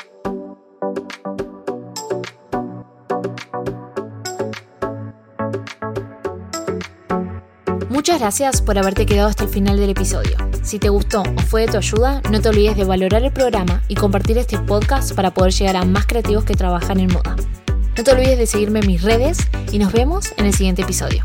Muchas 8.11 8.23
gracias 8.23 8.61
por 8.61 8.77
haberte 8.77 9.05
quedado 9.05 9.29
hasta 9.29 9.45
el 9.45 9.49
final 9.49 9.77
del 9.77 9.91
episodio. 9.91 10.35
Si 10.63 10.79
te 10.79 10.89
gustó 10.89 11.21
o 11.21 11.41
fue 11.43 11.61
de 11.61 11.67
tu 11.71 11.77
ayuda, 11.77 12.21
no 12.29 12.41
te 12.41 12.49
olvides 12.49 12.75
de 12.75 12.83
valorar 12.83 13.23
el 13.23 13.31
programa 13.31 13.81
y 13.87 13.95
compartir 13.95 14.37
este 14.37 14.59
podcast 14.59 15.15
para 15.15 15.33
poder 15.33 15.53
llegar 15.53 15.77
a 15.77 15.85
más 15.85 16.07
creativos 16.07 16.43
que 16.43 16.53
trabajan 16.53 16.99
en 16.99 17.07
moda. 17.07 17.37
No 17.95 18.03
te 18.03 18.11
olvides 18.11 18.37
de 18.37 18.47
seguirme 18.47 18.79
en 18.79 18.87
mis 18.87 19.01
redes 19.01 19.37
y 19.71 19.79
nos 19.79 19.93
vemos 19.93 20.33
en 20.35 20.45
el 20.45 20.53
siguiente 20.53 20.81
episodio. 20.81 21.23